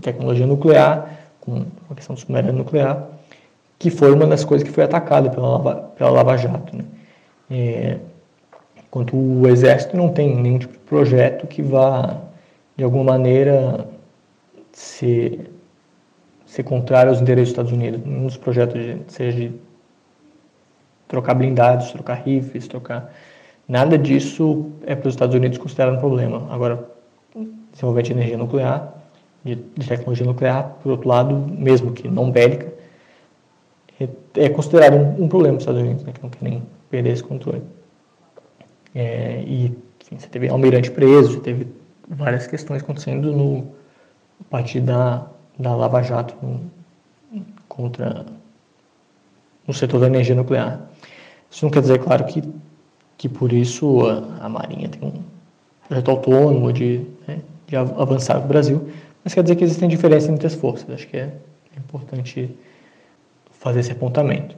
tecnologia 0.00 0.46
nuclear, 0.46 1.18
com 1.40 1.64
a 1.90 1.94
questão 1.94 2.14
do 2.14 2.20
submarino 2.20 2.58
nuclear, 2.58 3.08
que 3.78 3.90
foi 3.90 4.12
uma 4.12 4.26
das 4.26 4.44
coisas 4.44 4.66
que 4.66 4.72
foi 4.72 4.84
atacada 4.84 5.30
pela 5.30 5.48
Lava, 5.48 5.74
pela 5.96 6.10
Lava 6.10 6.36
Jato. 6.36 6.76
Né? 6.76 6.84
É, 7.50 7.98
enquanto 8.86 9.16
o 9.16 9.46
Exército 9.48 9.96
não 9.96 10.08
tem 10.08 10.34
nenhum 10.34 10.58
tipo 10.58 10.72
de 10.72 10.78
projeto 10.80 11.46
que 11.46 11.60
vá, 11.60 12.20
de 12.76 12.84
alguma 12.84 13.04
maneira, 13.04 13.86
ser, 14.72 15.50
ser 16.46 16.62
contrário 16.62 17.10
aos 17.10 17.20
interesses 17.20 17.52
dos 17.52 17.52
Estados 17.52 17.72
Unidos. 17.72 18.00
Um 18.06 18.26
dos 18.26 18.36
projetos, 18.36 18.80
de, 18.80 18.98
seja 19.08 19.36
de 19.36 19.52
trocar 21.08 21.34
blindados, 21.34 21.90
trocar 21.92 22.14
rifles, 22.14 22.68
trocar. 22.68 23.12
Nada 23.68 23.96
disso 23.96 24.72
é 24.84 24.94
para 24.94 25.08
os 25.08 25.14
Estados 25.14 25.34
Unidos 25.34 25.58
considerado 25.58 25.94
um 25.94 26.00
problema. 26.00 26.46
Agora, 26.50 26.88
desenvolvimento 27.72 28.06
de 28.06 28.12
energia 28.12 28.38
nuclear, 28.38 28.94
de, 29.44 29.56
de 29.56 29.88
tecnologia 29.88 30.26
nuclear, 30.26 30.76
por 30.82 30.92
outro 30.92 31.08
lado, 31.08 31.34
mesmo 31.34 31.92
que 31.92 32.08
não 32.08 32.30
bélica, 32.30 32.72
é, 34.00 34.08
é 34.44 34.48
considerado 34.48 34.94
um, 34.94 35.24
um 35.24 35.28
problema 35.28 35.56
para 35.56 35.58
os 35.58 35.62
Estados 35.62 35.82
Unidos, 35.82 36.04
né, 36.04 36.12
que 36.12 36.22
não 36.22 36.30
querem 36.30 36.62
perder 36.90 37.10
esse 37.10 37.22
controle. 37.22 37.62
É, 38.94 39.42
e 39.46 39.76
enfim, 40.00 40.18
você 40.18 40.28
teve 40.28 40.48
almirante 40.48 40.90
preso, 40.90 41.40
teve 41.40 41.66
várias 42.08 42.46
questões 42.46 42.82
acontecendo 42.82 43.32
no 43.32 43.74
a 44.40 44.44
partir 44.50 44.80
da, 44.80 45.26
da 45.58 45.74
Lava 45.74 46.02
Jato 46.02 46.34
no, 46.42 46.70
contra 47.68 48.26
no 49.66 49.74
setor 49.74 50.00
da 50.00 50.06
energia 50.06 50.34
nuclear. 50.34 50.80
Isso 51.50 51.64
não 51.64 51.70
quer 51.70 51.80
dizer, 51.80 51.98
claro, 52.00 52.24
que, 52.24 52.42
que 53.16 53.28
por 53.28 53.52
isso 53.52 54.06
a, 54.06 54.46
a 54.46 54.48
Marinha 54.48 54.88
tem 54.88 55.08
um 55.08 55.22
projeto 55.86 56.10
autônomo 56.10 56.72
de, 56.72 57.02
né, 57.26 57.40
de 57.66 57.76
avançar 57.76 58.40
no 58.40 58.46
Brasil, 58.46 58.90
mas 59.22 59.32
quer 59.32 59.42
dizer 59.42 59.56
que 59.56 59.64
existem 59.64 59.88
diferenças 59.88 60.28
entre 60.28 60.46
as 60.46 60.54
forças. 60.54 60.88
Acho 60.90 61.06
que 61.06 61.16
é, 61.16 61.32
é 61.74 61.78
importante 61.78 62.50
fazer 63.52 63.80
esse 63.80 63.92
apontamento. 63.92 64.56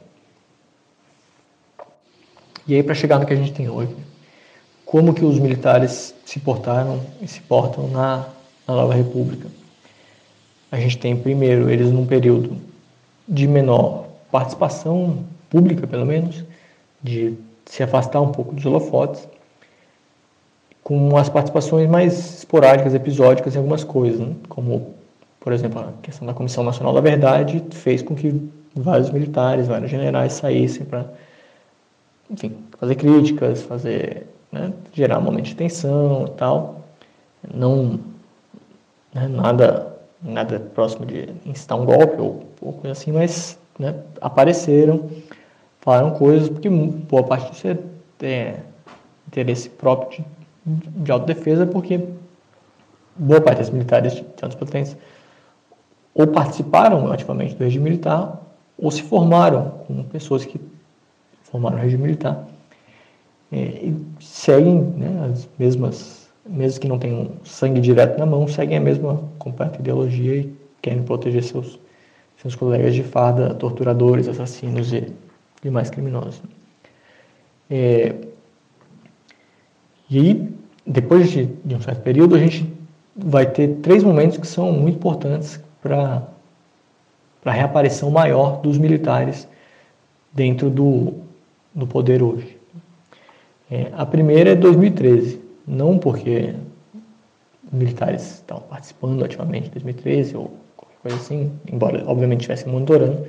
E 2.66 2.75
aí, 2.75 2.83
para 2.83 2.95
chegar 2.95 3.21
no 3.21 3.27
que 3.27 3.33
a 3.33 3.37
gente 3.37 3.53
tem 3.53 3.69
hoje, 3.69 3.95
como 4.85 5.14
que 5.14 5.25
os 5.25 5.38
militares 5.38 6.14
se 6.25 6.40
portaram 6.40 7.01
e 7.21 7.29
se 7.29 7.40
portam 7.40 7.88
na, 7.88 8.29
na 8.66 8.75
Nova 8.75 8.95
República? 8.95 9.49
A 10.71 10.81
gente 10.81 10.99
tem, 10.99 11.16
primeiro, 11.16 11.71
eles 11.71 11.92
num 11.92 12.05
período 12.05 12.57
de 13.29 13.47
menor 13.47 14.06
participação 14.30 15.24
pública, 15.50 15.86
pelo 15.86 16.06
menos, 16.06 16.44
de 17.02 17.34
se 17.66 17.82
afastar 17.82 18.20
um 18.20 18.32
pouco 18.32 18.54
dos 18.54 18.64
holofotes. 18.64 19.26
com 20.82 21.16
as 21.16 21.28
participações 21.28 21.88
mais 21.90 22.38
esporádicas, 22.38 22.94
episódicas 22.94 23.54
em 23.56 23.58
algumas 23.58 23.82
coisas, 23.82 24.20
né? 24.20 24.34
como, 24.48 24.94
por 25.40 25.52
exemplo, 25.52 25.80
a 25.80 25.92
questão 26.00 26.24
da 26.26 26.32
Comissão 26.32 26.62
Nacional 26.62 26.94
da 26.94 27.00
Verdade 27.00 27.64
fez 27.72 28.02
com 28.02 28.14
que 28.14 28.48
vários 28.74 29.10
militares, 29.10 29.66
vários 29.66 29.90
generais 29.90 30.34
saíssem 30.34 30.86
para, 30.86 31.06
enfim, 32.30 32.56
fazer 32.78 32.94
críticas, 32.94 33.62
fazer, 33.62 34.28
né, 34.52 34.72
gerar 34.92 35.18
um 35.18 35.22
momento 35.22 35.46
de 35.46 35.56
tensão 35.56 36.26
e 36.28 36.30
tal. 36.38 36.84
Não, 37.52 37.98
né, 39.12 39.26
nada, 39.28 39.96
nada 40.22 40.60
próximo 40.72 41.04
de 41.04 41.28
incitar 41.44 41.80
um 41.80 41.84
golpe 41.84 42.20
ou, 42.20 42.44
ou 42.60 42.72
coisa 42.74 42.92
assim, 42.92 43.10
mas 43.10 43.58
né, 43.78 43.94
apareceram, 44.20 45.08
falaram 45.80 46.10
coisas, 46.12 46.48
porque 46.48 46.68
boa 46.68 47.22
parte 47.22 47.52
disso 47.52 47.68
é, 47.68 47.78
é 48.22 48.60
interesse 49.28 49.68
próprio 49.68 50.24
de, 50.64 50.88
de 50.88 51.12
autodefesa, 51.12 51.66
porque 51.66 52.00
boa 53.16 53.40
parte 53.40 53.60
dos 53.60 53.70
militares 53.70 54.14
de 54.14 54.22
tantas 54.22 54.54
potências 54.54 54.96
ou 56.14 56.26
participaram 56.26 57.12
ativamente 57.12 57.54
do 57.54 57.64
regime 57.64 57.84
militar 57.84 58.42
ou 58.78 58.90
se 58.90 59.02
formaram 59.02 59.70
com 59.86 60.02
pessoas 60.04 60.44
que 60.44 60.60
formaram 61.44 61.76
o 61.76 61.80
regime 61.80 62.02
militar 62.02 62.46
é, 63.52 63.58
e 63.58 64.06
seguem 64.20 64.80
né, 64.80 65.30
as 65.30 65.48
mesmas, 65.58 66.28
mesmo 66.44 66.80
que 66.80 66.88
não 66.88 66.98
tenham 66.98 67.32
sangue 67.44 67.80
direto 67.80 68.18
na 68.18 68.26
mão, 68.26 68.48
seguem 68.48 68.76
a 68.76 68.80
mesma 68.80 69.22
completa 69.38 69.78
ideologia 69.78 70.36
e 70.36 70.56
querem 70.82 71.02
proteger 71.02 71.42
seus, 71.42 71.78
seus 72.37 72.55
colegas 72.55 72.94
de 72.94 73.03
farda, 73.03 73.55
torturadores, 73.55 74.29
assassinos 74.29 74.92
e 74.92 75.12
demais 75.62 75.90
criminosos. 75.90 76.42
É, 77.70 78.14
e 80.09 80.18
aí, 80.18 80.53
depois 80.87 81.31
de, 81.31 81.46
de 81.46 81.75
um 81.75 81.81
certo 81.81 82.03
período, 82.03 82.37
a 82.37 82.38
gente 82.38 82.72
vai 83.16 83.46
ter 83.46 83.77
três 83.77 84.05
momentos 84.05 84.38
que 84.38 84.46
são 84.46 84.70
muito 84.72 84.96
importantes 84.96 85.61
para 85.83 86.22
a 87.44 87.51
reaparição 87.51 88.11
maior 88.11 88.61
dos 88.61 88.79
militares 88.79 89.49
dentro 90.33 90.68
do, 90.70 91.14
do 91.75 91.87
poder 91.87 92.22
hoje. 92.22 92.57
É, 93.70 93.90
a 93.94 94.07
primeira 94.07 94.51
é 94.51 94.55
2013, 94.55 95.40
não 95.66 95.99
porque 95.99 96.55
militares 97.72 98.35
estavam 98.35 98.62
participando 98.64 99.25
ativamente 99.25 99.68
em 99.68 99.70
2013 99.70 100.37
ou 100.37 100.65
assim, 101.14 101.53
embora 101.71 102.03
obviamente 102.07 102.40
estivessem 102.40 102.73
monitorando, 102.73 103.27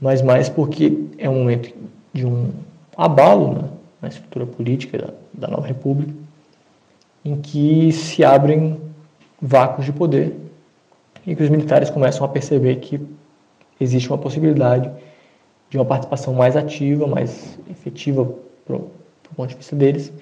mas 0.00 0.22
mais 0.22 0.48
porque 0.48 1.06
é 1.18 1.28
um 1.28 1.40
momento 1.40 1.74
de 2.12 2.26
um 2.26 2.50
abalo 2.96 3.54
né, 3.54 3.68
na 4.02 4.08
estrutura 4.08 4.46
política 4.46 4.98
da, 4.98 5.08
da 5.34 5.48
nova 5.48 5.66
república, 5.66 6.12
em 7.24 7.36
que 7.36 7.92
se 7.92 8.24
abrem 8.24 8.80
vácuos 9.40 9.86
de 9.86 9.92
poder 9.92 10.34
e 11.26 11.34
que 11.34 11.42
os 11.42 11.48
militares 11.48 11.90
começam 11.90 12.24
a 12.24 12.28
perceber 12.28 12.76
que 12.76 13.00
existe 13.80 14.08
uma 14.08 14.18
possibilidade 14.18 14.90
de 15.70 15.76
uma 15.76 15.84
participação 15.84 16.32
mais 16.34 16.56
ativa, 16.56 17.06
mais 17.06 17.58
efetiva 17.70 18.24
do 18.66 18.90
ponto 19.36 19.50
de 19.50 19.56
vista 19.56 19.76
deles, 19.76 20.12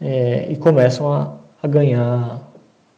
é, 0.00 0.50
e 0.50 0.56
começam 0.56 1.12
a, 1.12 1.34
a, 1.62 1.68
ganhar 1.68 2.40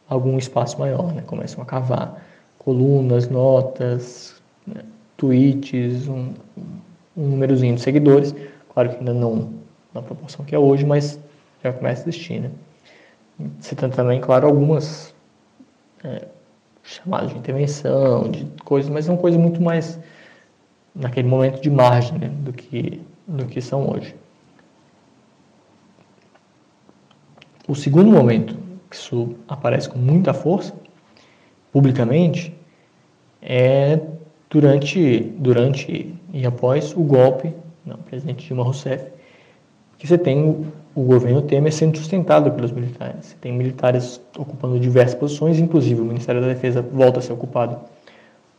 algum 0.09 0.37
espaço 0.37 0.79
maior, 0.79 1.13
né? 1.13 1.23
começam 1.25 1.61
a 1.61 1.65
cavar 1.65 2.21
colunas, 2.65 3.29
notas, 3.29 4.41
né? 4.65 4.81
tweets, 5.15 6.07
um, 6.07 6.33
um 7.15 7.27
númerozinho 7.29 7.75
de 7.75 7.81
seguidores, 7.81 8.35
claro 8.73 8.89
que 8.89 8.97
ainda 8.97 9.13
não 9.13 9.53
na 9.93 10.01
proporção 10.01 10.43
que 10.43 10.53
é 10.53 10.59
hoje, 10.59 10.85
mas 10.85 11.17
já 11.63 11.71
começa 11.71 12.01
a 12.01 12.09
existir. 12.09 12.41
Né? 12.41 12.51
Você 13.59 13.75
tem 13.75 13.89
também, 13.89 14.19
claro, 14.19 14.47
algumas 14.47 15.13
é, 16.03 16.27
chamadas 16.83 17.29
de 17.29 17.37
intervenção, 17.37 18.29
de 18.29 18.45
coisas, 18.65 18.91
mas 18.91 19.05
são 19.05 19.15
coisas 19.15 19.39
muito 19.39 19.61
mais 19.61 19.97
naquele 20.93 21.27
momento 21.27 21.61
de 21.61 21.69
margem 21.69 22.17
né, 22.17 22.27
do, 22.27 22.51
que, 22.51 23.01
do 23.27 23.45
que 23.45 23.61
são 23.61 23.89
hoje. 23.89 24.15
O 27.67 27.75
segundo 27.75 28.11
momento 28.11 28.55
que 28.89 28.95
isso 28.95 29.35
aparece 29.47 29.89
com 29.89 29.97
muita 29.97 30.33
força, 30.33 30.73
publicamente, 31.75 32.55
é 33.41 33.99
durante, 34.49 35.19
durante 35.37 36.15
e 36.31 36.45
após 36.45 36.93
o 36.95 37.03
golpe 37.03 37.53
do 37.85 37.97
presidente 37.97 38.47
Dilma 38.47 38.63
Rousseff, 38.63 39.11
que 39.97 40.07
você 40.07 40.17
tem 40.17 40.65
o 40.95 41.03
governo 41.03 41.41
Temer 41.41 41.73
sendo 41.73 41.97
sustentado 41.97 42.49
pelos 42.51 42.71
militares. 42.71 43.25
Você 43.25 43.35
tem 43.41 43.51
militares 43.51 44.21
ocupando 44.37 44.79
diversas 44.79 45.15
posições, 45.15 45.59
inclusive 45.59 45.99
o 45.99 46.05
Ministério 46.05 46.39
da 46.39 46.47
Defesa 46.47 46.81
volta 46.81 47.19
a 47.19 47.21
ser 47.21 47.33
ocupado 47.33 47.77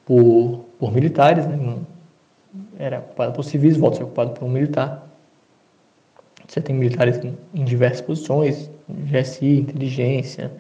por, 0.05 0.67
por 0.79 0.93
militares, 0.93 1.47
né? 1.47 1.75
era 2.79 2.99
ocupado 2.99 3.33
por 3.33 3.45
civis, 3.45 3.79
volta 3.79 3.97
a 3.97 3.99
ser 4.01 4.05
ocupado 4.05 4.33
por 4.33 4.45
um 4.45 4.51
militar. 4.51 5.09
Você 6.47 6.61
tem 6.61 6.77
militares 6.77 7.19
em 7.55 7.65
diversas 7.65 8.03
posições, 8.03 8.71
GSI, 8.87 9.61
inteligência, 9.61 10.53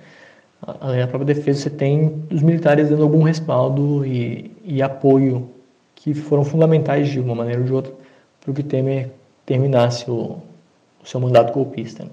além 0.62 1.00
da 1.00 1.06
própria 1.06 1.34
defesa, 1.34 1.60
você 1.60 1.70
tem 1.70 2.22
os 2.30 2.42
militares 2.42 2.88
dando 2.88 3.02
algum 3.02 3.22
respaldo 3.22 4.04
e, 4.04 4.50
e 4.64 4.82
apoio 4.82 5.48
que 5.94 6.14
foram 6.14 6.44
fundamentais 6.44 7.08
de 7.08 7.20
uma 7.20 7.34
maneira 7.34 7.60
ou 7.60 7.66
de 7.66 7.72
outra 7.72 7.92
para 8.40 8.54
que 8.54 8.62
Temer 8.62 9.10
terminasse 9.44 10.10
o, 10.10 10.38
o 11.02 11.06
seu 11.06 11.20
mandato 11.20 11.52
golpista. 11.52 12.06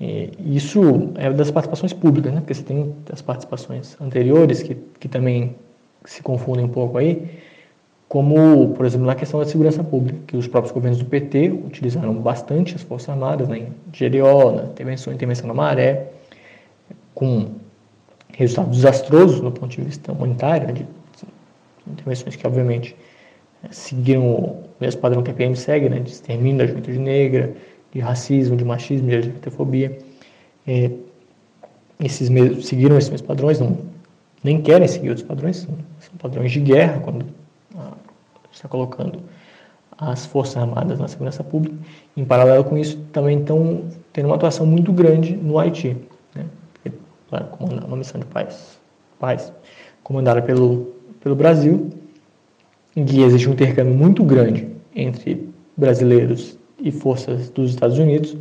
E 0.00 0.30
isso 0.40 1.10
é 1.16 1.30
das 1.32 1.50
participações 1.50 1.92
públicas, 1.92 2.32
né? 2.32 2.40
porque 2.40 2.54
você 2.54 2.62
tem 2.62 2.94
as 3.12 3.20
participações 3.20 3.96
anteriores 4.00 4.62
que, 4.62 4.76
que 4.98 5.08
também 5.08 5.56
se 6.04 6.22
confundem 6.22 6.64
um 6.64 6.68
pouco 6.68 6.96
aí, 6.98 7.28
como, 8.08 8.72
por 8.74 8.86
exemplo, 8.86 9.06
na 9.06 9.14
questão 9.14 9.40
da 9.40 9.44
segurança 9.44 9.84
pública, 9.84 10.18
que 10.26 10.36
os 10.36 10.46
próprios 10.46 10.72
governos 10.72 10.98
do 10.98 11.04
PT 11.04 11.50
utilizaram 11.50 12.14
bastante 12.14 12.74
as 12.74 12.82
Forças 12.82 13.10
Armadas, 13.10 13.48
né, 13.48 13.58
em 13.58 13.72
GDO, 13.90 14.52
na 14.52 14.62
intervenção, 14.64 15.12
intervenção 15.12 15.46
na 15.46 15.52
maré, 15.52 16.06
com 17.18 17.48
resultados 18.32 18.76
desastrosos 18.76 19.40
do 19.40 19.50
ponto 19.50 19.72
de 19.72 19.82
vista 19.82 20.12
humanitário, 20.12 20.72
de 20.72 20.86
intervenções 21.84 22.36
que, 22.36 22.46
obviamente, 22.46 22.94
seguiram 23.72 24.22
o 24.24 24.64
mesmo 24.80 25.00
padrão 25.00 25.20
que 25.20 25.32
a 25.32 25.34
PM 25.34 25.56
segue, 25.56 25.88
né, 25.88 25.98
de 25.98 26.10
extermínio 26.10 26.58
da 26.58 26.66
juventude 26.66 26.96
negra, 26.96 27.52
de 27.92 27.98
racismo, 27.98 28.56
de 28.56 28.64
machismo, 28.64 29.08
de 29.08 29.16
LGBTfobia. 29.16 29.98
É, 30.64 30.92
esses 31.98 32.28
mesmos, 32.28 32.68
seguiram 32.68 32.96
esses 32.96 33.10
mesmos 33.10 33.26
padrões, 33.26 33.58
não, 33.58 33.78
nem 34.44 34.62
querem 34.62 34.86
seguir 34.86 35.08
outros 35.08 35.26
padrões, 35.26 35.56
são, 35.56 35.74
são 35.98 36.16
padrões 36.18 36.52
de 36.52 36.60
guerra, 36.60 37.00
quando 37.00 37.26
ah, 37.76 37.94
está 38.52 38.68
colocando 38.68 39.18
as 39.98 40.24
Forças 40.24 40.56
Armadas 40.56 41.00
na 41.00 41.08
segurança 41.08 41.42
pública. 41.42 41.74
Em 42.16 42.24
paralelo 42.24 42.62
com 42.62 42.78
isso, 42.78 42.96
também 43.12 43.40
estão 43.40 43.82
tendo 44.12 44.26
uma 44.26 44.36
atuação 44.36 44.64
muito 44.64 44.92
grande 44.92 45.36
no 45.36 45.58
Haiti, 45.58 45.96
uma 47.60 47.96
missão 47.96 48.20
de 48.20 48.26
paz, 48.26 48.80
paz 49.18 49.52
comandada 50.02 50.40
pelo, 50.42 50.94
pelo 51.20 51.34
Brasil, 51.34 51.90
em 52.96 53.04
que 53.04 53.22
existe 53.22 53.48
um 53.48 53.52
intercâmbio 53.52 53.94
muito 53.94 54.24
grande 54.24 54.68
entre 54.94 55.48
brasileiros 55.76 56.58
e 56.78 56.90
forças 56.90 57.50
dos 57.50 57.70
Estados 57.70 57.98
Unidos. 57.98 58.36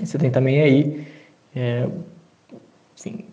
E 0.00 0.06
você 0.06 0.18
tem 0.18 0.30
também 0.30 0.60
aí 0.60 1.06
é, 1.54 1.88
assim, 2.96 3.24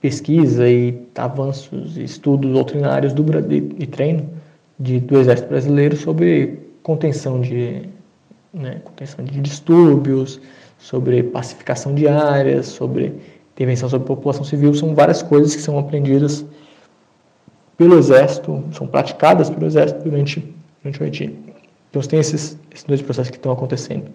pesquisa 0.00 0.68
e 0.68 1.06
avanços, 1.16 1.96
estudos 1.96 2.52
doutrinários 2.52 3.12
do, 3.12 3.24
e 3.52 3.86
treino 3.86 4.28
de, 4.78 5.00
do 5.00 5.18
Exército 5.18 5.48
Brasileiro 5.48 5.96
sobre 5.96 6.60
contenção 6.82 7.40
de, 7.40 7.88
né, 8.52 8.80
contenção 8.84 9.24
de 9.24 9.40
distúrbios, 9.40 10.40
sobre 10.78 11.22
pacificação 11.22 11.94
de 11.94 12.06
áreas, 12.06 12.66
sobre 12.66 13.14
intervenção 13.54 13.88
sobre 13.88 14.06
população 14.06 14.44
civil. 14.44 14.74
São 14.74 14.94
várias 14.94 15.22
coisas 15.22 15.54
que 15.54 15.62
são 15.62 15.78
aprendidas 15.78 16.44
pelo 17.76 17.98
Exército, 17.98 18.64
são 18.72 18.86
praticadas 18.86 19.50
pelo 19.50 19.66
Exército 19.66 20.02
durante, 20.04 20.54
durante 20.82 21.00
o 21.00 21.04
Haiti. 21.04 21.24
Então, 21.90 22.02
você 22.02 22.08
tem 22.08 22.20
esses, 22.20 22.58
esses 22.70 22.84
dois 22.84 23.02
processos 23.02 23.30
que 23.30 23.36
estão 23.36 23.52
acontecendo 23.52 24.10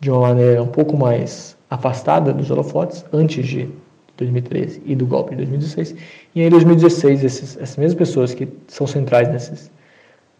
de 0.00 0.10
uma 0.10 0.20
maneira 0.20 0.62
um 0.62 0.68
pouco 0.68 0.96
mais 0.96 1.56
afastada 1.70 2.32
dos 2.32 2.50
holofotes, 2.50 3.04
antes 3.12 3.46
de 3.46 3.68
2013 4.16 4.82
e 4.84 4.94
do 4.94 5.06
golpe 5.06 5.30
de 5.30 5.36
2016. 5.36 5.94
E 6.34 6.42
em 6.42 6.50
2016, 6.50 7.24
esses, 7.24 7.56
essas 7.56 7.76
mesmas 7.76 7.94
pessoas 7.94 8.34
que 8.34 8.48
são 8.68 8.86
centrais 8.86 9.28
nesses, 9.28 9.70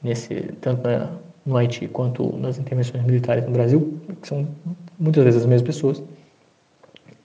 nesse, 0.03 0.35
tanto 0.61 0.87
na, 0.87 1.11
no 1.45 1.57
Haiti 1.57 1.87
quanto 1.89 2.37
nas 2.37 2.59
intervenções 2.59 3.05
militares 3.05 3.45
no 3.45 3.53
Brasil, 3.53 3.99
que 4.21 4.29
são 4.29 4.47
muitas 4.99 5.25
vezes 5.25 5.41
as 5.41 5.47
mesmas 5.47 5.67
pessoas, 5.67 6.03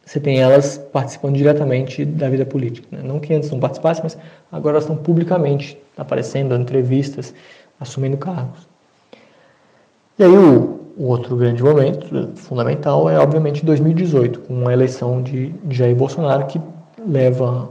você 0.05 0.19
tem 0.19 0.39
elas 0.39 0.77
participando 0.77 1.35
diretamente 1.35 2.03
da 2.03 2.29
vida 2.29 2.45
política. 2.45 2.87
Né? 2.91 3.01
Não 3.03 3.19
que 3.19 3.33
antes 3.33 3.49
não 3.51 3.59
participassem, 3.59 4.03
mas 4.03 4.17
agora 4.51 4.75
elas 4.75 4.83
estão 4.83 4.97
publicamente 4.97 5.77
aparecendo, 5.97 6.49
dando 6.49 6.63
entrevistas, 6.63 7.33
assumindo 7.79 8.17
cargos. 8.17 8.67
E 10.19 10.23
aí 10.23 10.37
o, 10.37 10.81
o 10.97 11.05
outro 11.05 11.35
grande 11.37 11.63
momento 11.63 12.31
fundamental 12.35 13.09
é, 13.09 13.17
obviamente, 13.17 13.65
2018, 13.65 14.41
com 14.41 14.67
a 14.67 14.73
eleição 14.73 15.21
de 15.21 15.53
Jair 15.69 15.95
Bolsonaro, 15.95 16.45
que 16.47 16.59
leva 17.07 17.69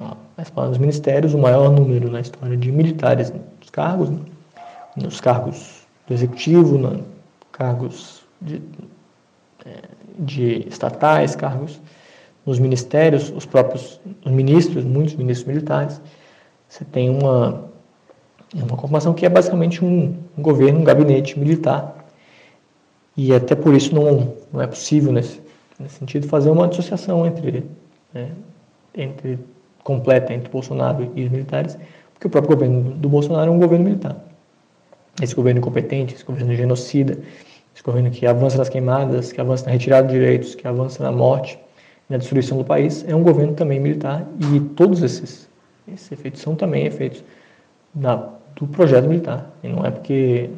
a 0.00 0.66
dos 0.66 0.78
ministérios 0.78 1.34
o 1.34 1.38
maior 1.38 1.70
número 1.70 2.10
na 2.10 2.20
história 2.20 2.56
de 2.56 2.72
militares 2.72 3.30
nos 3.30 3.70
cargos, 3.70 4.10
né? 4.10 4.18
nos 4.96 5.20
cargos 5.20 5.86
do 6.06 6.14
executivo, 6.14 6.78
nos 6.78 7.02
cargos 7.52 8.22
de, 8.40 8.60
de 10.18 10.68
estatais, 10.68 11.34
cargos 11.36 11.80
nos 12.44 12.58
ministérios, 12.58 13.30
os 13.30 13.46
próprios 13.46 14.00
os 14.24 14.32
ministros, 14.32 14.84
muitos 14.84 15.14
ministros 15.14 15.46
militares. 15.46 16.00
Você 16.68 16.84
tem 16.84 17.10
uma, 17.10 17.64
uma 18.54 18.76
formação 18.76 19.14
que 19.14 19.24
é 19.24 19.28
basicamente 19.28 19.84
um, 19.84 20.16
um 20.36 20.42
governo, 20.42 20.80
um 20.80 20.84
gabinete 20.84 21.38
militar 21.38 22.02
e 23.16 23.34
até 23.34 23.54
por 23.54 23.74
isso 23.74 23.94
não, 23.94 24.34
não 24.52 24.60
é 24.60 24.66
possível, 24.66 25.12
nesse, 25.12 25.40
nesse 25.78 25.96
sentido, 25.96 26.26
fazer 26.26 26.50
uma 26.50 26.66
dissociação 26.66 27.26
entre, 27.26 27.64
né, 28.12 28.30
entre 28.94 29.38
completa 29.84 30.32
entre 30.32 30.48
Bolsonaro 30.48 31.12
e 31.14 31.24
os 31.24 31.30
militares, 31.30 31.76
porque 32.14 32.26
o 32.26 32.30
próprio 32.30 32.56
governo 32.56 32.92
do 32.92 33.08
Bolsonaro 33.08 33.50
é 33.50 33.54
um 33.54 33.58
governo 33.58 33.84
militar. 33.84 34.16
Esse 35.20 35.34
governo 35.34 35.60
incompetente, 35.60 36.14
esse 36.14 36.24
governo 36.24 36.54
genocida, 36.54 37.18
governo 37.80 38.10
que 38.10 38.26
avança 38.26 38.58
nas 38.58 38.68
queimadas, 38.68 39.32
que 39.32 39.40
avança 39.40 39.66
na 39.66 39.72
retirada 39.72 40.08
de 40.08 40.14
direitos, 40.14 40.54
que 40.54 40.66
avança 40.66 41.02
na 41.02 41.12
morte, 41.12 41.58
na 42.08 42.18
destruição 42.18 42.58
do 42.58 42.64
país, 42.64 43.04
é 43.08 43.14
um 43.14 43.22
governo 43.22 43.54
também 43.54 43.80
militar 43.80 44.26
e 44.52 44.60
todos 44.60 45.02
esses, 45.02 45.48
esses 45.88 46.12
efeitos 46.12 46.42
são 46.42 46.54
também 46.54 46.84
efeitos 46.84 47.24
da, 47.94 48.28
do 48.56 48.66
projeto 48.66 49.08
militar. 49.08 49.50
E 49.62 49.68
não 49.68 49.84
é 49.84 49.90
porque 49.90 50.50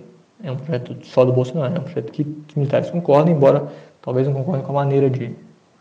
é 0.42 0.50
um 0.50 0.56
projeto 0.56 0.96
só 1.04 1.24
do 1.24 1.32
Bolsonaro, 1.32 1.76
é 1.76 1.78
um 1.78 1.82
projeto 1.84 2.10
que 2.10 2.22
os 2.22 2.54
militares 2.54 2.90
concordam, 2.90 3.34
embora 3.34 3.68
talvez 4.02 4.26
não 4.26 4.34
concordem 4.34 4.64
com 4.64 4.72
a 4.72 4.74
maneira 4.74 5.08
de, 5.08 5.34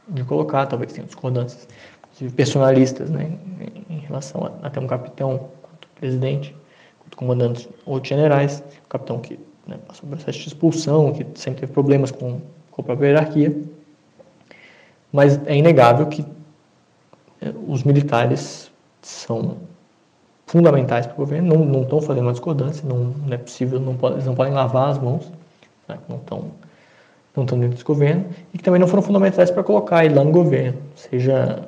de 0.08 0.24
colocar, 0.24 0.66
talvez 0.68 0.94
tenham 0.94 1.08
discordâncias 1.08 1.68
personalistas, 2.36 3.10
né, 3.10 3.32
em 3.90 4.00
relação 4.00 4.46
a, 4.46 4.68
até 4.68 4.80
um 4.80 4.88
capitão, 4.88 5.50
quanto 5.62 5.88
presidente, 6.00 6.56
quanto 7.00 7.18
comandantes 7.18 7.68
ou 7.86 8.04
generais, 8.04 8.64
capitão 8.88 9.20
que 9.20 9.40
né, 9.68 9.78
passou 9.88 10.10
por 10.10 10.18
processo 10.18 10.40
de 10.40 10.48
expulsão, 10.48 11.14
que 11.14 11.26
sempre 11.36 11.62
teve 11.62 11.74
problemas 11.74 12.12
com, 12.12 12.42
com 12.72 12.82
a 12.82 12.84
própria 12.84 13.08
hierarquia, 13.08 13.56
mas 15.12 15.40
é 15.46 15.56
inegável 15.56 16.08
que 16.08 16.26
é, 17.42 17.54
os 17.68 17.84
militares 17.84 18.72
são 19.02 19.58
fundamentais 20.46 21.06
para 21.06 21.14
o 21.14 21.18
governo, 21.18 21.56
não, 21.56 21.66
não 21.66 21.82
estão 21.84 22.02
fazendo 22.02 22.24
uma 22.24 22.32
discordância, 22.32 22.88
não, 22.88 23.06
não 23.26 23.34
é 23.34 23.38
possível, 23.38 23.80
não 23.80 23.96
pode, 23.96 24.16
eles 24.16 24.26
não 24.26 24.36
podem 24.36 24.54
lavar 24.54 24.90
as 24.90 25.00
mãos, 25.00 25.32
né, 25.88 25.98
não 26.08 26.18
estão 26.18 26.52
não 27.36 27.46
dentro 27.46 27.70
desse 27.70 27.84
governo, 27.84 28.26
e 28.54 28.58
que 28.58 28.64
também 28.64 28.80
não 28.80 28.88
foram 28.88 29.02
fundamentais 29.02 29.50
para 29.50 29.64
colocar 29.64 30.06
ele 30.06 30.14
lá 30.14 30.24
no 30.24 30.32
governo, 30.32 30.78
seja 30.96 31.68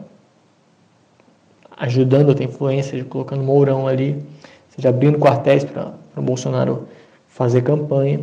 ajudando 1.77 2.31
a 2.31 2.36
ter 2.36 2.43
influência, 2.43 3.03
colocando 3.05 3.41
Mourão 3.43 3.88
ali, 3.88 4.23
seja 4.69 4.89
abrindo 4.89 5.17
quartéis 5.17 5.63
para 5.63 5.93
o 6.15 6.21
Bolsonaro 6.21 6.88
fazer 7.36 7.62
campanha. 7.63 8.21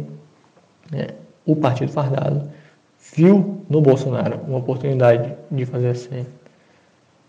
Né? 0.90 1.08
O 1.44 1.54
Partido 1.54 1.92
Fardado 1.92 2.50
viu 3.14 3.62
no 3.68 3.82
Bolsonaro 3.82 4.40
uma 4.48 4.56
oportunidade 4.58 5.34
de 5.50 5.66
fazer 5.66 5.88
essa, 5.88 6.26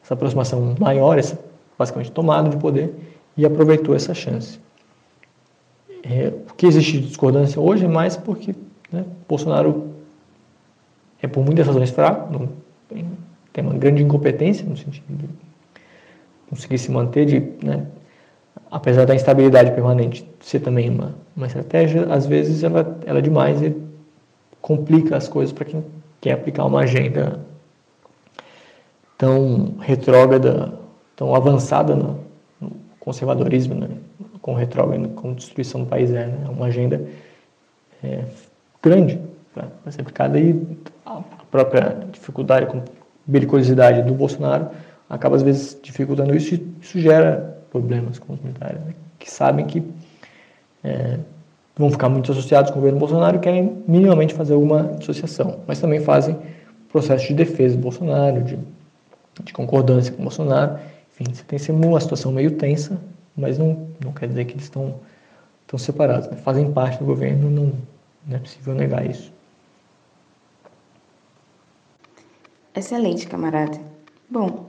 aproximação 0.09 0.75
maior, 0.79 1.19
essa 1.19 1.37
basicamente 1.77 2.11
tomada 2.11 2.49
de 2.49 2.55
poder, 2.55 2.95
e 3.35 3.45
aproveitou 3.45 3.93
essa 3.93 4.13
chance. 4.13 4.59
É, 6.03 6.31
o 6.49 6.53
que 6.53 6.65
existe 6.65 7.01
de 7.01 7.07
discordância 7.07 7.59
hoje 7.59 7.83
é 7.83 7.87
mais 7.87 8.15
porque 8.15 8.55
né, 8.89 9.03
Bolsonaro 9.27 9.89
é 11.21 11.27
por 11.27 11.43
muitas 11.43 11.67
razões 11.67 11.89
fraco, 11.89 12.49
tem, 12.87 13.05
tem 13.51 13.63
uma 13.63 13.73
grande 13.73 14.03
incompetência 14.03 14.65
no 14.65 14.77
sentido 14.77 15.05
de 15.09 15.27
conseguir 16.49 16.77
se 16.77 16.91
manter, 16.91 17.25
de, 17.25 17.39
né, 17.65 17.85
apesar 18.73 19.05
da 19.05 19.13
instabilidade 19.13 19.71
permanente 19.71 20.27
ser 20.41 20.59
também 20.59 20.89
uma, 20.89 21.13
uma 21.37 21.45
estratégia, 21.45 22.11
às 22.11 22.25
vezes 22.25 22.63
ela, 22.63 22.97
ela 23.05 23.19
é 23.19 23.21
demais 23.21 23.61
e 23.61 23.77
complica 24.59 25.15
as 25.15 25.27
coisas 25.29 25.53
para 25.53 25.63
quem 25.63 25.85
quer 26.19 26.31
aplicar 26.31 26.65
uma 26.65 26.79
agenda 26.79 27.39
tão 29.15 29.75
retrógrada, 29.79 30.73
tão 31.15 31.35
avançada 31.35 31.95
no, 31.95 32.19
no 32.59 32.71
conservadorismo, 32.99 33.75
né, 33.75 33.89
com 34.41 34.55
retrógrado, 34.55 35.07
com 35.09 35.33
destruição 35.33 35.83
do 35.83 35.87
país 35.87 36.09
é 36.09 36.25
né, 36.25 36.49
uma 36.49 36.65
agenda 36.65 36.99
é, 38.03 38.23
grande 38.81 39.21
para 39.53 39.91
ser 39.91 40.01
aplicada 40.01 40.39
e 40.39 40.59
a 41.05 41.21
própria 41.51 42.07
dificuldade 42.11 42.65
com 42.65 42.81
belicosidade 43.23 44.01
do 44.01 44.15
Bolsonaro 44.15 44.69
acaba 45.07 45.35
às 45.35 45.43
vezes 45.43 45.77
dificultando 45.83 46.35
isso 46.35 46.55
e 46.55 46.75
isso 46.81 46.99
gera 46.99 47.52
problemas 47.73 48.19
com 48.19 48.33
os 48.33 48.39
militares, 48.39 48.79
né? 48.85 48.93
que 49.17 49.29
sabem 49.29 49.65
que 49.65 49.83
é, 50.83 51.17
vão 51.75 51.89
ficar 51.89 52.07
muito 52.07 52.31
associados 52.31 52.69
com 52.69 52.77
o 52.77 52.79
governo 52.79 52.99
Bolsonaro 52.99 53.37
e 53.37 53.39
querem 53.39 53.83
minimamente 53.87 54.33
fazer 54.35 54.53
alguma 54.53 54.83
dissociação, 54.99 55.59
mas 55.67 55.79
também 55.79 55.99
fazem 55.99 56.37
processo 56.89 57.27
de 57.27 57.33
defesa 57.33 57.75
do 57.75 57.81
Bolsonaro, 57.81 58.43
de, 58.43 58.59
de 59.43 59.51
concordância 59.51 60.13
com 60.13 60.19
o 60.19 60.23
Bolsonaro. 60.25 60.79
Enfim, 61.19 61.33
você 61.33 61.43
tem 61.43 61.75
uma 61.75 61.99
situação 61.99 62.31
meio 62.31 62.51
tensa, 62.51 63.01
mas 63.35 63.57
não, 63.57 63.87
não 64.03 64.13
quer 64.13 64.27
dizer 64.27 64.45
que 64.45 64.53
eles 64.53 64.65
estão, 64.65 64.99
estão 65.61 65.79
separados. 65.79 66.29
Né? 66.29 66.37
Fazem 66.37 66.71
parte 66.71 66.99
do 66.99 67.05
governo, 67.05 67.49
não, 67.49 67.73
não 68.27 68.37
é 68.37 68.39
possível 68.39 68.75
negar 68.75 69.09
isso. 69.09 69.33
Excelente, 72.75 73.27
camarada. 73.27 73.79
Bom, 74.29 74.67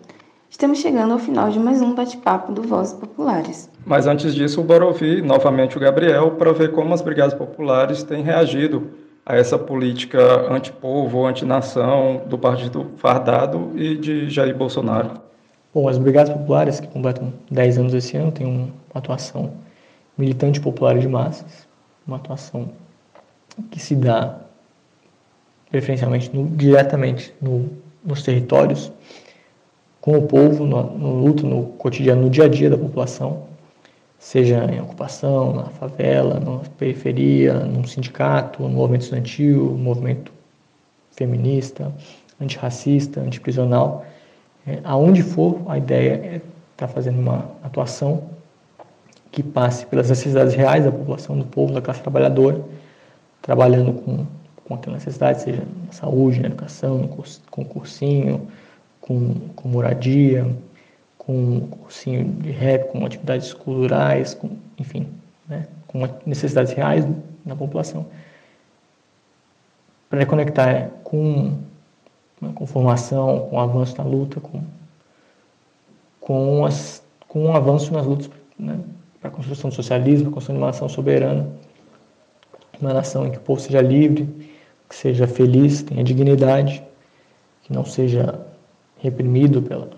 Estamos 0.55 0.79
chegando 0.79 1.13
ao 1.13 1.19
final 1.19 1.51
de 1.51 1.59
mais 1.59 1.83
um 1.83 1.97
bate-papo 1.97 2.53
do 2.53 2.63
Vozes 2.63 2.93
Populares. 2.95 3.69
Mas 3.85 4.07
antes 4.07 4.33
disso, 4.33 4.63
bora 4.63 4.87
ouvir 4.87 5.21
novamente 5.21 5.77
o 5.77 5.81
Gabriel 5.81 6.31
para 6.31 6.53
ver 6.53 6.71
como 6.71 6.95
as 6.95 7.03
brigadas 7.03 7.35
populares 7.35 8.05
têm 8.05 8.23
reagido 8.23 8.89
a 9.27 9.35
essa 9.35 9.59
política 9.59 10.49
antipovo, 10.49 11.27
antinação 11.27 12.23
do 12.27 12.39
Partido 12.39 12.93
Fardado 12.99 13.73
e 13.75 13.97
de 13.97 14.31
Jair 14.31 14.57
Bolsonaro. 14.57 15.21
Bom, 15.75 15.89
as 15.89 15.99
brigadas 15.99 16.33
populares, 16.33 16.79
que 16.79 16.87
completam 16.87 17.33
10 17.51 17.79
anos 17.79 17.93
esse 17.93 18.17
ano, 18.17 18.31
têm 18.31 18.47
uma 18.47 18.69
atuação 18.95 19.55
militante 20.17 20.61
popular 20.61 20.97
de 20.97 21.09
massas, 21.09 21.67
uma 22.07 22.17
atuação 22.17 22.71
que 23.73 23.81
se 23.81 23.97
dá 23.97 24.39
preferencialmente 25.69 26.31
no, 26.33 26.47
diretamente 26.47 27.35
no, 27.43 27.69
nos 28.05 28.23
territórios 28.23 28.93
com 30.05 30.19
o 30.19 30.23
povo, 30.27 30.67
no, 30.67 30.99
no 30.99 31.15
luto, 31.15 31.47
no 31.47 31.65
cotidiano, 31.79 32.25
no 32.25 32.29
dia 32.29 32.45
a 32.45 32.49
dia 32.49 32.69
da 32.69 32.77
população, 32.77 33.45
seja 34.19 34.63
em 34.71 34.79
ocupação, 34.79 35.55
na 35.55 35.65
favela, 35.71 36.39
na 36.39 36.59
periferia, 36.77 37.55
num 37.55 37.87
sindicato, 37.87 38.63
no 38.63 38.69
movimento 38.69 39.01
estudantil, 39.01 39.65
movimento 39.79 40.31
feminista, 41.13 41.91
antirracista, 42.39 43.23
antiprisional. 43.23 44.05
É, 44.67 44.79
aonde 44.85 45.23
for, 45.23 45.63
a 45.69 45.79
ideia 45.79 46.13
é 46.23 46.37
estar 46.37 46.43
tá 46.77 46.89
fazendo 46.89 47.19
uma 47.19 47.51
atuação 47.63 48.25
que 49.33 49.43
passe 49.43 49.87
pelas 49.87 50.11
necessidades 50.11 50.53
reais 50.53 50.85
da 50.85 50.93
população, 50.93 51.39
do 51.39 51.47
povo, 51.47 51.73
da 51.73 51.81
classe 51.81 52.03
trabalhadora, 52.03 52.63
trabalhando 53.41 53.95
com, 53.95 54.27
com 54.67 54.75
aquela 54.75 54.97
necessidade, 54.97 55.41
seja 55.41 55.63
na 55.87 55.93
saúde, 55.93 56.41
na 56.41 56.49
educação, 56.49 56.99
no 56.99 57.09
curso, 57.09 57.41
com 57.51 57.65
cursinho, 57.65 58.47
com, 59.07 59.35
com 59.55 59.69
moradia, 59.69 60.51
com 61.19 61.61
cursinho 61.69 62.25
de 62.25 62.51
rap, 62.51 62.91
com 62.91 63.05
atividades 63.05 63.53
culturais, 63.53 64.33
com, 64.33 64.57
enfim, 64.79 65.07
né, 65.47 65.67
com 65.87 66.09
necessidades 66.25 66.73
reais 66.73 67.07
na 67.45 67.55
população, 67.55 68.07
para 70.09 70.25
conectar 70.25 70.89
com, 71.03 71.59
né, 72.41 72.53
com 72.55 72.67
formação, 72.67 73.47
com 73.51 73.61
avanço 73.61 73.99
na 73.99 74.05
luta, 74.05 74.41
com, 74.41 74.63
com, 76.19 76.65
as, 76.65 77.03
com 77.29 77.45
um 77.45 77.55
avanço 77.55 77.93
nas 77.93 78.07
lutas 78.07 78.31
né, 78.59 78.81
para 79.21 79.29
a 79.29 79.33
construção 79.33 79.69
do 79.69 79.77
socialismo, 79.77 80.31
a 80.31 80.33
construção 80.33 80.55
de 80.55 80.61
uma 80.63 80.69
nação 80.69 80.89
soberana, 80.89 81.47
uma 82.81 82.95
nação 82.95 83.27
em 83.27 83.31
que 83.31 83.37
o 83.37 83.43
povo 83.43 83.61
seja 83.61 83.83
livre, 83.83 84.25
que 84.89 84.97
seja 84.97 85.27
feliz, 85.27 85.83
tenha 85.83 86.03
dignidade, 86.03 86.83
que 87.65 87.73
não 87.73 87.85
seja 87.85 88.44
reprimido 89.05 89.61
pela, 89.61 89.91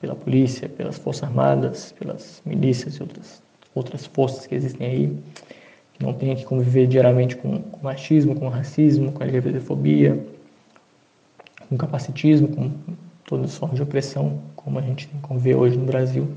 pela 0.00 0.14
polícia, 0.14 0.68
pelas 0.68 0.96
forças 0.96 1.24
armadas, 1.24 1.92
pelas 1.98 2.40
milícias 2.46 2.94
e 2.94 3.02
outras, 3.02 3.42
outras 3.74 4.06
forças 4.06 4.46
que 4.46 4.54
existem 4.54 4.86
aí, 4.86 5.18
que 5.92 6.04
não 6.04 6.14
tenha 6.14 6.36
que 6.36 6.44
conviver 6.44 6.86
diariamente 6.86 7.34
com, 7.36 7.60
com 7.60 7.82
machismo, 7.82 8.36
com 8.36 8.48
racismo, 8.48 9.10
com 9.10 9.22
LGBTfobia, 9.24 10.24
com 11.68 11.76
capacitismo, 11.76 12.48
com 12.48 12.70
todas 13.24 13.50
as 13.50 13.58
formas 13.58 13.76
de 13.76 13.82
opressão, 13.82 14.40
como 14.54 14.78
a 14.78 14.82
gente 14.82 15.08
tem 15.08 15.20
que 15.20 15.26
conviver 15.26 15.56
hoje 15.56 15.76
no 15.76 15.84
Brasil. 15.84 16.28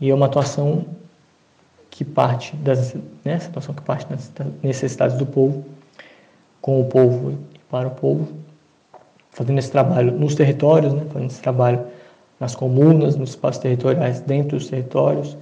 E 0.00 0.10
é 0.10 0.14
uma 0.14 0.26
atuação 0.26 0.86
que 1.90 2.04
parte 2.04 2.54
das 2.56 2.94
né, 3.24 3.40
situação 3.40 3.74
que 3.74 3.82
parte 3.82 4.06
das 4.06 4.30
necessidades 4.62 5.16
do 5.16 5.26
povo, 5.26 5.64
com 6.60 6.80
o 6.80 6.84
povo 6.84 7.32
e 7.32 7.58
para 7.68 7.88
o 7.88 7.90
povo, 7.90 8.43
fazendo 9.34 9.58
esse 9.58 9.70
trabalho 9.70 10.12
nos 10.12 10.34
territórios, 10.34 10.94
né, 10.94 11.02
fazendo 11.12 11.30
esse 11.30 11.42
trabalho 11.42 11.80
nas 12.40 12.54
comunas, 12.54 13.16
nos 13.16 13.30
espaços 13.30 13.60
territoriais 13.60 14.20
dentro 14.20 14.56
dos 14.56 14.68
territórios, 14.68 15.36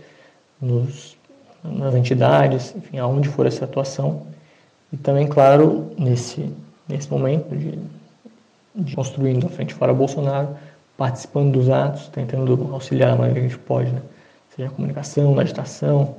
nos, 0.61 1.17
nas 1.63 1.95
entidades, 1.95 2.75
enfim, 2.75 2.99
aonde 2.99 3.29
for 3.29 3.47
essa 3.47 3.65
atuação. 3.65 4.23
E 4.93 4.97
também, 4.97 5.27
claro, 5.27 5.91
nesse, 5.99 6.51
nesse 6.89 7.11
momento 7.11 7.55
de, 7.55 7.79
de 8.75 8.97
construindo 8.97 9.47
a 9.47 9.51
frente 9.51 9.75
fora 9.75 9.93
Bolsonaro, 9.93 10.49
participando 10.97 11.53
dos 11.53 11.69
atos, 11.69 12.09
tentando 12.09 12.71
auxiliar 12.73 13.11
a 13.13 13.17
maneira 13.17 13.41
que 13.41 13.47
a 13.47 13.49
gente 13.49 13.59
pode, 13.61 13.91
né? 13.91 14.03
seja 14.55 14.69
na 14.69 14.75
comunicação, 14.75 15.35
na 15.35 15.43
agitação, 15.43 16.17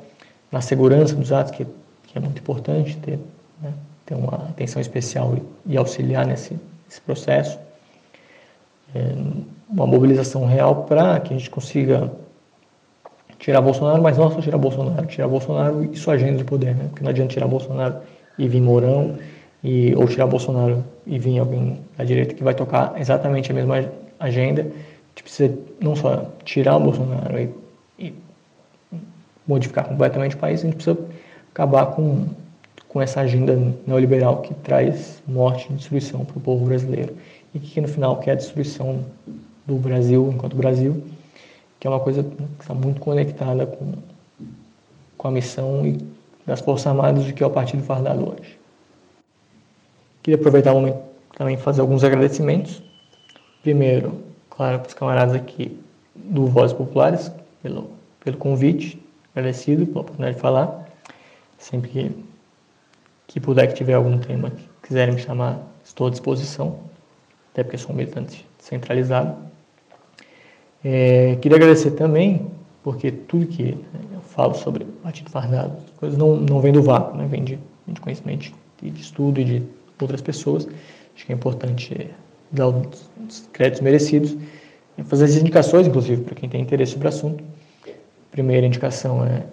na 0.52 0.62
segurança 0.62 1.16
dos 1.16 1.32
atos, 1.32 1.52
que, 1.52 1.66
que 2.08 2.18
é 2.18 2.22
muito 2.22 2.40
importante 2.40 2.98
ter, 2.98 3.20
né? 3.62 3.74
ter 4.06 4.16
uma 4.16 4.36
atenção 4.50 4.82
especial 4.82 5.36
e, 5.36 5.74
e 5.74 5.78
auxiliar 5.78 6.26
nesse, 6.26 6.58
nesse 6.94 7.02
processo. 7.02 7.60
É, 8.94 9.02
uma 9.68 9.88
mobilização 9.88 10.46
real 10.46 10.84
para 10.84 11.20
que 11.20 11.34
a 11.34 11.38
gente 11.38 11.50
consiga 11.50 12.12
tirar 13.40 13.62
Bolsonaro, 13.62 14.02
mas 14.02 14.18
não 14.18 14.32
só 14.32 14.40
tirar 14.40 14.58
Bolsonaro, 14.58 15.08
tirar 15.08 15.28
Bolsonaro 15.28 15.84
e 15.84 15.98
sua 15.98 16.14
agenda 16.14 16.38
de 16.38 16.44
poder, 16.44 16.76
né? 16.76 16.86
Porque 16.90 17.04
não 17.04 17.10
adianta 17.10 17.34
tirar 17.34 17.48
Bolsonaro 17.48 17.96
e 18.38 18.48
vir 18.48 18.62
Mourão, 18.62 19.18
e, 19.64 19.96
ou 19.96 20.08
tirar 20.08 20.28
Bolsonaro 20.28 20.84
e 21.08 21.18
vir 21.18 21.40
alguém 21.40 21.80
da 21.98 22.04
direita 22.04 22.36
que 22.36 22.44
vai 22.44 22.54
tocar 22.54 22.94
exatamente 23.00 23.52
a 23.52 23.56
mesma 23.56 23.90
agenda. 24.20 24.62
A 24.62 24.66
gente 24.66 25.24
precisa 25.24 25.58
não 25.82 25.96
só 25.96 26.30
tirar 26.46 26.78
o 26.78 26.80
Bolsonaro 26.80 27.40
e, 27.40 27.50
e 27.98 28.14
modificar 29.48 29.86
completamente 29.86 30.36
o 30.36 30.40
país, 30.40 30.62
a 30.62 30.66
gente 30.66 30.76
precisa 30.76 30.98
acabar 31.52 31.88
com, 31.88 32.28
com 32.94 33.02
essa 33.02 33.22
agenda 33.22 33.58
neoliberal 33.88 34.44
que 34.44 34.54
traz 34.54 35.22
morte 35.28 35.68
e 35.70 35.74
destruição 35.74 36.24
para 36.24 36.38
o 36.38 36.40
povo 36.40 36.66
brasileiro 36.66 37.18
e 37.54 37.60
que 37.60 37.82
no 37.82 37.88
final 37.88 38.20
quer 38.20 38.32
a 38.32 38.36
destruição 38.36 39.04
do 39.66 39.76
Brasil 39.76 40.30
enquanto 40.32 40.56
Brasil, 40.56 41.04
que 41.80 41.88
é 41.88 41.90
uma 41.90 42.00
coisa 42.00 42.24
que 42.24 42.62
está 42.62 42.76
muito 42.76 43.02
conectada 43.02 43.66
com, 43.66 43.94
com 45.18 45.28
a 45.28 45.32
missão 45.32 45.88
e 45.88 45.98
das 46.46 46.62
Forças 46.62 46.86
Armadas 46.86 47.24
de 47.24 47.34
que 47.34 47.44
é 47.44 47.48
o 47.48 47.50
Partido 47.50 47.82
Fardado 47.82 48.30
hoje. 48.30 48.60
Queria 50.22 50.40
aproveitar 50.40 50.74
o 50.74 50.76
momento 50.76 51.00
também 51.36 51.58
fazer 51.58 51.82
alguns 51.82 52.04
agradecimentos. 52.04 52.82
Primeiro, 53.64 54.22
claro, 54.52 54.80
para 54.80 54.88
os 54.88 54.94
camaradas 54.94 55.36
aqui 55.36 55.80
do 56.16 56.46
Vozes 56.46 56.76
Populares, 56.76 57.32
pelo, 57.64 57.90
pelo 58.24 58.38
convite, 58.38 59.02
agradecido 59.36 59.88
pela 59.88 60.02
oportunidade 60.02 60.36
de 60.36 60.42
falar. 60.42 60.88
Sempre 61.58 61.90
que, 61.90 62.12
que 63.28 63.40
puder, 63.40 63.68
que 63.68 63.74
tiver 63.74 63.94
algum 63.94 64.18
tema 64.18 64.52
que 64.52 64.70
quiserem 64.84 65.16
me 65.16 65.22
chamar, 65.22 65.60
estou 65.84 66.08
à 66.08 66.10
disposição, 66.10 66.80
até 67.52 67.64
porque 67.64 67.78
sou 67.78 67.92
um 67.92 67.96
militante 67.96 68.46
centralizado. 68.60 69.36
É, 70.84 71.38
queria 71.42 71.58
agradecer 71.58 71.92
também, 71.92 72.48
porque 72.84 73.12
tudo 73.12 73.48
que 73.48 73.78
eu 74.14 74.22
falo 74.22 74.54
sobre 74.54 74.86
partido 75.02 75.30
fardado, 75.30 75.78
coisas 75.98 76.18
não, 76.18 76.36
não 76.36 76.60
vem 76.60 76.74
do 76.74 76.82
vácuo, 76.82 77.18
né? 77.18 77.26
vem 77.26 77.44
de, 77.44 77.60
de 77.88 78.02
conhecimento, 78.02 78.52
de, 78.82 78.90
de 78.90 79.02
estudo 79.02 79.40
e 79.40 79.46
de 79.46 79.64
outras 80.02 80.22
pessoas. 80.22 80.68
Acho 81.16 81.26
que 81.26 81.32
é 81.32 81.36
importante 81.36 82.10
dar 82.52 82.68
os 82.68 83.50
créditos 83.54 83.82
merecidos 83.82 84.36
e 84.98 85.04
fazer 85.04 85.26
as 85.26 85.36
indicações, 85.36 85.88
inclusive, 85.88 86.24
para 86.24 86.36
quem 86.36 86.50
tem 86.50 86.62
interesse 86.62 86.94
sobre 86.94 87.08
o 87.08 87.10
assunto. 87.10 87.44
A 87.88 88.32
primeira 88.32 88.66
indicação 88.66 89.26
é 89.26 89.44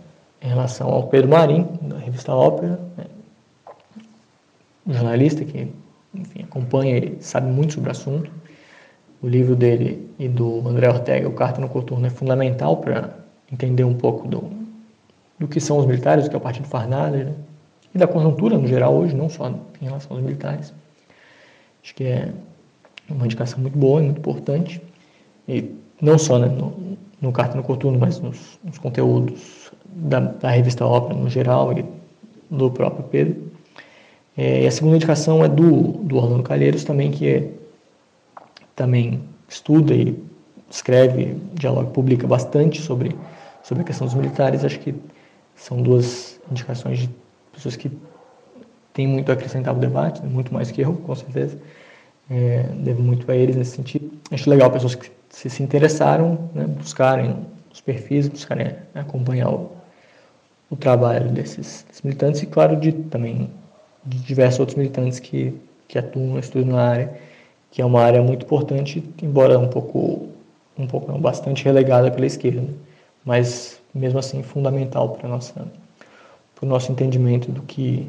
em 0.42 0.48
relação 0.48 0.88
ao 0.88 1.06
Pedro 1.08 1.30
Marim, 1.30 1.68
da 1.82 1.98
revista 1.98 2.34
Ópera, 2.34 2.80
né? 2.96 3.04
Um 4.86 4.92
jornalista 4.92 5.44
que 5.44 5.68
enfim, 6.14 6.42
acompanha 6.42 6.98
e 6.98 7.16
sabe 7.20 7.50
muito 7.50 7.74
sobre 7.74 7.88
o 7.88 7.92
assunto. 7.92 8.30
O 9.22 9.28
livro 9.28 9.54
dele 9.54 10.10
e 10.18 10.28
do 10.28 10.66
André 10.66 10.88
Ortega, 10.88 11.28
O 11.28 11.32
Carta 11.32 11.60
no 11.60 11.68
Coturno, 11.68 12.06
é 12.06 12.10
fundamental 12.10 12.78
para 12.78 13.14
entender 13.52 13.84
um 13.84 13.94
pouco 13.94 14.26
do, 14.26 14.50
do 15.38 15.46
que 15.46 15.60
são 15.60 15.78
os 15.78 15.86
militares, 15.86 16.24
do 16.24 16.30
que 16.30 16.36
é 16.36 16.38
o 16.38 16.42
Partido 16.42 16.66
Farnada, 16.66 17.16
né? 17.16 17.34
e 17.94 17.98
da 17.98 18.06
conjuntura 18.06 18.56
no 18.56 18.66
geral 18.66 18.94
hoje, 18.94 19.14
não 19.14 19.28
só 19.28 19.48
em 19.48 19.84
relação 19.84 20.16
aos 20.16 20.24
militares. 20.24 20.72
Acho 21.82 21.94
que 21.94 22.04
é 22.04 22.32
uma 23.08 23.24
indicação 23.24 23.58
muito 23.58 23.76
boa 23.76 24.00
e 24.00 24.04
muito 24.04 24.18
importante, 24.18 24.80
e 25.48 25.74
não 26.00 26.18
só 26.18 26.38
né, 26.38 26.46
no, 26.46 26.96
no 27.20 27.32
Carta 27.32 27.56
no 27.56 27.62
Coturno, 27.62 27.98
mas 27.98 28.20
nos, 28.20 28.58
nos 28.62 28.78
conteúdos 28.78 29.72
da, 29.84 30.20
da, 30.20 30.50
revista 30.50 30.86
Ópera 30.86 31.18
no 31.18 31.28
geral 31.28 31.76
e 31.76 31.84
do 32.50 32.70
próprio 32.70 33.04
Pedro. 33.04 33.49
É, 34.36 34.62
e 34.62 34.66
a 34.66 34.70
segunda 34.70 34.96
indicação 34.96 35.44
é 35.44 35.48
do, 35.48 35.92
do 36.04 36.16
Orlando 36.16 36.42
Calheiros 36.42 36.84
também, 36.84 37.10
que 37.10 37.28
é, 37.28 37.50
também 38.74 39.22
estuda 39.48 39.94
e 39.94 40.16
escreve, 40.70 41.36
dialoga, 41.54 41.90
publica 41.90 42.26
bastante 42.26 42.80
sobre, 42.80 43.16
sobre 43.62 43.82
a 43.82 43.86
questão 43.86 44.06
dos 44.06 44.14
militares. 44.14 44.64
Acho 44.64 44.78
que 44.78 44.94
são 45.56 45.82
duas 45.82 46.40
indicações 46.50 47.00
de 47.00 47.10
pessoas 47.52 47.76
que 47.76 47.90
têm 48.92 49.06
muito 49.06 49.30
a 49.30 49.34
acrescentar 49.34 49.74
no 49.74 49.80
debate, 49.80 50.22
né, 50.22 50.28
muito 50.28 50.52
mais 50.52 50.70
que 50.70 50.80
eu, 50.80 50.94
com 50.94 51.14
certeza. 51.14 51.58
É, 52.30 52.62
devo 52.76 53.02
muito 53.02 53.30
a 53.30 53.34
eles 53.34 53.56
nesse 53.56 53.76
sentido. 53.76 54.10
Acho 54.30 54.48
legal 54.48 54.70
pessoas 54.70 54.94
que 54.94 55.10
se, 55.28 55.50
se 55.50 55.62
interessaram, 55.62 56.50
né, 56.54 56.64
buscarem 56.64 57.36
os 57.72 57.80
perfis, 57.80 58.28
buscarem 58.28 58.74
acompanhar 58.94 59.50
o, 59.50 59.72
o 60.70 60.76
trabalho 60.76 61.30
desses, 61.30 61.84
desses, 61.88 62.02
militantes 62.02 62.42
e, 62.42 62.46
claro, 62.46 62.76
de 62.76 62.92
também 62.92 63.50
de 64.04 64.18
diversos 64.18 64.60
outros 64.60 64.76
militantes 64.76 65.18
que, 65.18 65.54
que 65.88 65.98
atuam, 65.98 66.38
estudam 66.38 66.72
na 66.72 66.82
área, 66.82 67.20
que 67.70 67.82
é 67.82 67.84
uma 67.84 68.02
área 68.02 68.22
muito 68.22 68.44
importante, 68.44 69.02
embora 69.22 69.58
um 69.58 69.68
pouco, 69.68 70.28
um 70.78 70.86
pouco 70.86 71.10
não, 71.10 71.20
bastante 71.20 71.64
relegada 71.64 72.10
pela 72.10 72.26
esquerda, 72.26 72.64
mas 73.24 73.80
mesmo 73.94 74.18
assim 74.18 74.42
fundamental 74.42 75.10
para 75.10 75.26
o 75.26 76.66
nosso 76.66 76.92
entendimento 76.92 77.50
do 77.50 77.62
que 77.62 78.08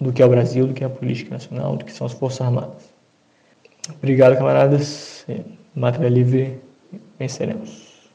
do 0.00 0.12
que 0.12 0.22
é 0.22 0.24
o 0.26 0.28
Brasil, 0.28 0.66
do 0.66 0.72
que 0.72 0.82
é 0.82 0.86
a 0.86 0.90
política 0.90 1.32
nacional, 1.32 1.76
do 1.76 1.84
que 1.84 1.92
são 1.92 2.06
as 2.06 2.14
forças 2.14 2.40
armadas. 2.40 2.90
Obrigado, 3.98 4.36
camaradas. 4.36 5.26
Matéria 5.74 6.08
livre, 6.08 6.58
venceremos. 7.18 8.10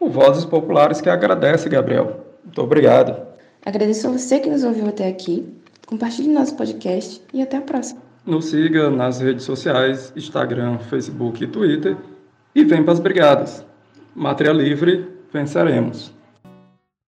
O 0.00 0.08
Vozes 0.10 0.44
Populares 0.44 1.00
que 1.00 1.08
agradece, 1.08 1.68
Gabriel. 1.68 2.20
Muito 2.44 2.60
obrigado. 2.60 3.16
Agradeço 3.64 4.08
a 4.08 4.10
você 4.10 4.40
que 4.40 4.50
nos 4.50 4.64
ouviu 4.64 4.88
até 4.88 5.08
aqui. 5.08 5.48
Compartilhe 5.86 6.28
nosso 6.28 6.56
podcast 6.56 7.20
e 7.32 7.42
até 7.42 7.58
a 7.58 7.62
próxima. 7.62 8.00
Nos 8.24 8.46
siga 8.46 8.88
nas 8.88 9.20
redes 9.20 9.44
sociais, 9.44 10.12
Instagram, 10.16 10.78
Facebook 10.78 11.44
e 11.44 11.46
Twitter. 11.46 11.96
E 12.54 12.64
vem 12.64 12.82
para 12.82 12.92
as 12.92 13.00
brigadas. 13.00 13.64
Matéria 14.14 14.52
livre, 14.52 15.08
venceremos. 15.32 16.13